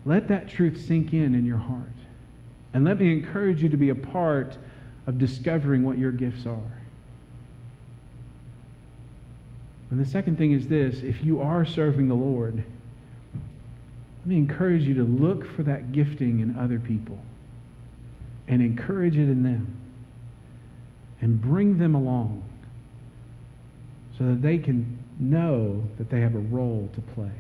Let 0.05 0.29
that 0.29 0.49
truth 0.49 0.85
sink 0.87 1.13
in 1.13 1.35
in 1.35 1.45
your 1.45 1.59
heart. 1.59 1.83
And 2.73 2.85
let 2.85 2.99
me 2.99 3.13
encourage 3.13 3.63
you 3.63 3.69
to 3.69 3.77
be 3.77 3.91
a 3.91 3.95
part 3.95 4.57
of 5.07 5.19
discovering 5.19 5.83
what 5.83 5.99
your 5.99 6.13
gifts 6.13 6.47
are. 6.47 6.78
And 9.91 9.99
the 9.99 10.09
second 10.09 10.37
thing 10.37 10.53
is 10.53 10.69
this 10.69 11.03
if 11.03 11.25
you 11.25 11.41
are 11.41 11.65
serving 11.65 12.09
the 12.09 12.15
Lord, 12.15 12.63
let 14.21 14.27
me 14.27 14.37
encourage 14.37 14.83
you 14.83 14.95
to 14.95 15.05
look 15.05 15.47
for 15.57 15.63
that 15.63 15.93
gifting 15.93 16.41
in 16.41 16.57
other 16.59 16.79
people 16.79 17.19
and 18.47 18.61
encourage 18.61 19.17
it 19.17 19.31
in 19.31 19.43
them 19.43 19.77
and 21.21 21.41
bring 21.41 21.79
them 21.79 21.95
along 21.95 22.43
so 24.17 24.25
that 24.25 24.43
they 24.43 24.59
can 24.59 24.99
know 25.19 25.83
that 25.97 26.11
they 26.11 26.21
have 26.21 26.35
a 26.35 26.41
role 26.41 26.89
to 26.95 27.01
play. 27.01 27.31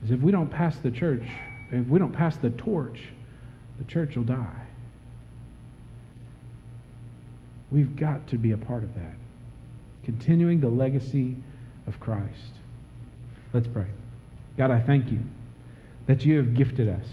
Because 0.00 0.12
if 0.12 0.20
we 0.20 0.32
don't 0.32 0.50
pass 0.50 0.76
the 0.78 0.90
church, 0.90 1.22
if 1.70 1.86
we 1.86 1.98
don't 1.98 2.12
pass 2.12 2.36
the 2.36 2.50
torch, 2.50 3.00
the 3.78 3.84
church 3.84 4.16
will 4.16 4.24
die. 4.24 4.62
We've 7.70 7.94
got 7.96 8.26
to 8.28 8.38
be 8.38 8.52
a 8.52 8.56
part 8.56 8.82
of 8.84 8.94
that 8.94 9.14
continuing 10.06 10.60
the 10.60 10.68
legacy 10.68 11.34
of 11.88 11.98
Christ. 11.98 12.52
Let's 13.52 13.66
pray. 13.66 13.88
God, 14.56 14.70
I 14.70 14.78
thank 14.80 15.10
you 15.10 15.18
that 16.06 16.24
you 16.24 16.36
have 16.36 16.54
gifted 16.54 16.88
us. 16.88 17.04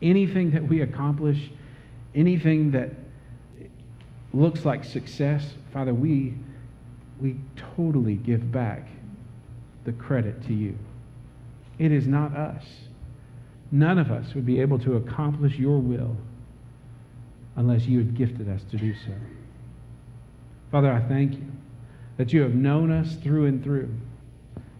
Anything 0.00 0.52
that 0.52 0.66
we 0.66 0.80
accomplish, 0.80 1.50
anything 2.14 2.70
that 2.70 2.92
looks 4.32 4.64
like 4.64 4.84
success, 4.84 5.52
Father, 5.70 5.92
we, 5.92 6.32
we 7.20 7.36
totally 7.76 8.14
give 8.14 8.50
back 8.50 8.88
the 9.84 9.92
credit 9.92 10.42
to 10.46 10.54
you. 10.54 10.78
It 11.78 11.92
is 11.92 12.06
not 12.06 12.34
us. 12.34 12.64
None 13.70 13.98
of 13.98 14.10
us 14.10 14.34
would 14.34 14.46
be 14.46 14.62
able 14.62 14.78
to 14.78 14.96
accomplish 14.96 15.56
your 15.56 15.78
will 15.78 16.16
unless 17.56 17.84
you 17.84 17.98
had 17.98 18.16
gifted 18.16 18.48
us 18.48 18.62
to 18.70 18.78
do 18.78 18.94
so. 18.94 19.12
Father, 20.74 20.92
I 20.92 21.02
thank 21.02 21.34
you 21.34 21.46
that 22.16 22.32
you 22.32 22.42
have 22.42 22.56
known 22.56 22.90
us 22.90 23.14
through 23.22 23.46
and 23.46 23.62
through, 23.62 23.94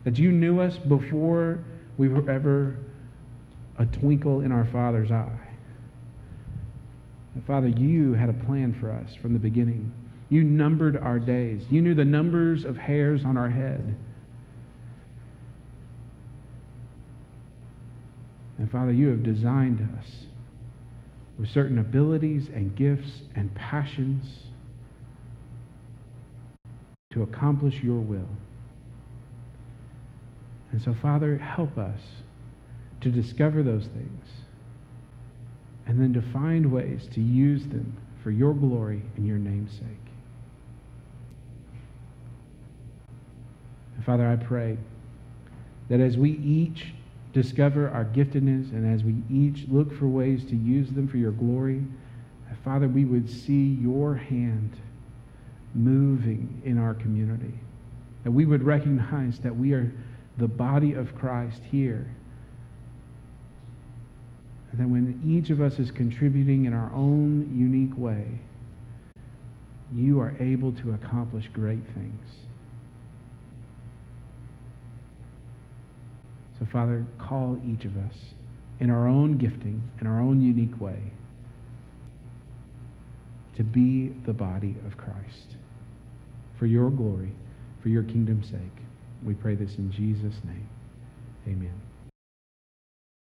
that 0.02 0.18
you 0.18 0.32
knew 0.32 0.60
us 0.60 0.76
before 0.76 1.62
we 1.98 2.08
were 2.08 2.28
ever 2.28 2.78
a 3.78 3.86
twinkle 3.86 4.40
in 4.40 4.50
our 4.50 4.64
Father's 4.64 5.12
eye. 5.12 5.48
And 7.36 7.46
Father, 7.46 7.68
you 7.68 8.12
had 8.14 8.28
a 8.28 8.32
plan 8.32 8.76
for 8.80 8.90
us 8.90 9.14
from 9.14 9.34
the 9.34 9.38
beginning. 9.38 9.92
You 10.30 10.42
numbered 10.42 10.96
our 10.96 11.20
days. 11.20 11.62
You 11.70 11.80
knew 11.80 11.94
the 11.94 12.04
numbers 12.04 12.64
of 12.64 12.76
hairs 12.76 13.24
on 13.24 13.36
our 13.36 13.50
head. 13.50 13.94
And 18.58 18.68
Father, 18.68 18.90
you 18.90 19.10
have 19.10 19.22
designed 19.22 19.88
us 20.00 20.26
with 21.38 21.48
certain 21.50 21.78
abilities 21.78 22.48
and 22.52 22.74
gifts 22.74 23.22
and 23.36 23.54
passions 23.54 24.26
to 27.14 27.22
accomplish 27.22 27.82
your 27.82 28.00
will. 28.00 28.28
And 30.72 30.82
so, 30.82 30.94
Father, 30.94 31.38
help 31.38 31.78
us 31.78 32.00
to 33.00 33.08
discover 33.08 33.62
those 33.62 33.86
things 33.86 34.26
and 35.86 36.00
then 36.00 36.12
to 36.14 36.22
find 36.22 36.72
ways 36.72 37.08
to 37.12 37.20
use 37.20 37.66
them 37.66 37.96
for 38.22 38.30
your 38.30 38.54
glory 38.54 39.02
and 39.16 39.26
your 39.26 39.38
name's 39.38 39.72
sake. 39.72 39.82
And 43.96 44.04
Father, 44.04 44.28
I 44.28 44.36
pray 44.36 44.76
that 45.88 46.00
as 46.00 46.16
we 46.16 46.32
each 46.38 46.92
discover 47.32 47.90
our 47.90 48.04
giftedness 48.04 48.72
and 48.72 48.92
as 48.92 49.04
we 49.04 49.16
each 49.30 49.68
look 49.68 49.96
for 49.96 50.06
ways 50.06 50.44
to 50.46 50.56
use 50.56 50.90
them 50.90 51.06
for 51.06 51.18
your 51.18 51.32
glory, 51.32 51.84
Father, 52.64 52.88
we 52.88 53.04
would 53.04 53.28
see 53.28 53.78
your 53.80 54.14
hand 54.14 54.72
moving 55.74 56.62
in 56.64 56.78
our 56.78 56.94
community. 56.94 57.54
That 58.22 58.30
we 58.30 58.46
would 58.46 58.62
recognize 58.62 59.38
that 59.40 59.54
we 59.54 59.72
are 59.72 59.92
the 60.38 60.48
body 60.48 60.94
of 60.94 61.14
Christ 61.14 61.60
here. 61.70 62.06
And 64.70 64.80
that 64.80 64.88
when 64.88 65.20
each 65.26 65.50
of 65.50 65.60
us 65.60 65.78
is 65.78 65.90
contributing 65.90 66.64
in 66.64 66.72
our 66.72 66.90
own 66.94 67.52
unique 67.56 67.96
way, 67.96 68.26
you 69.92 70.20
are 70.20 70.34
able 70.40 70.72
to 70.72 70.92
accomplish 70.92 71.48
great 71.52 71.84
things. 71.94 72.26
So, 76.58 76.66
Father, 76.72 77.04
call 77.18 77.60
each 77.66 77.84
of 77.84 77.96
us 77.96 78.14
in 78.80 78.90
our 78.90 79.06
own 79.06 79.38
gifting, 79.38 79.82
in 80.00 80.06
our 80.06 80.20
own 80.20 80.40
unique 80.40 80.80
way, 80.80 80.98
to 83.56 83.62
be 83.62 84.08
the 84.24 84.32
body 84.32 84.74
of 84.86 84.96
Christ 84.96 85.56
for 86.64 86.68
your 86.68 86.88
glory, 86.88 87.30
for 87.82 87.90
your 87.90 88.04
kingdom's 88.04 88.48
sake. 88.48 88.78
We 89.22 89.34
pray 89.34 89.54
this 89.54 89.74
in 89.76 89.92
Jesus' 89.92 90.42
name. 90.46 90.66
Amen. 91.46 91.83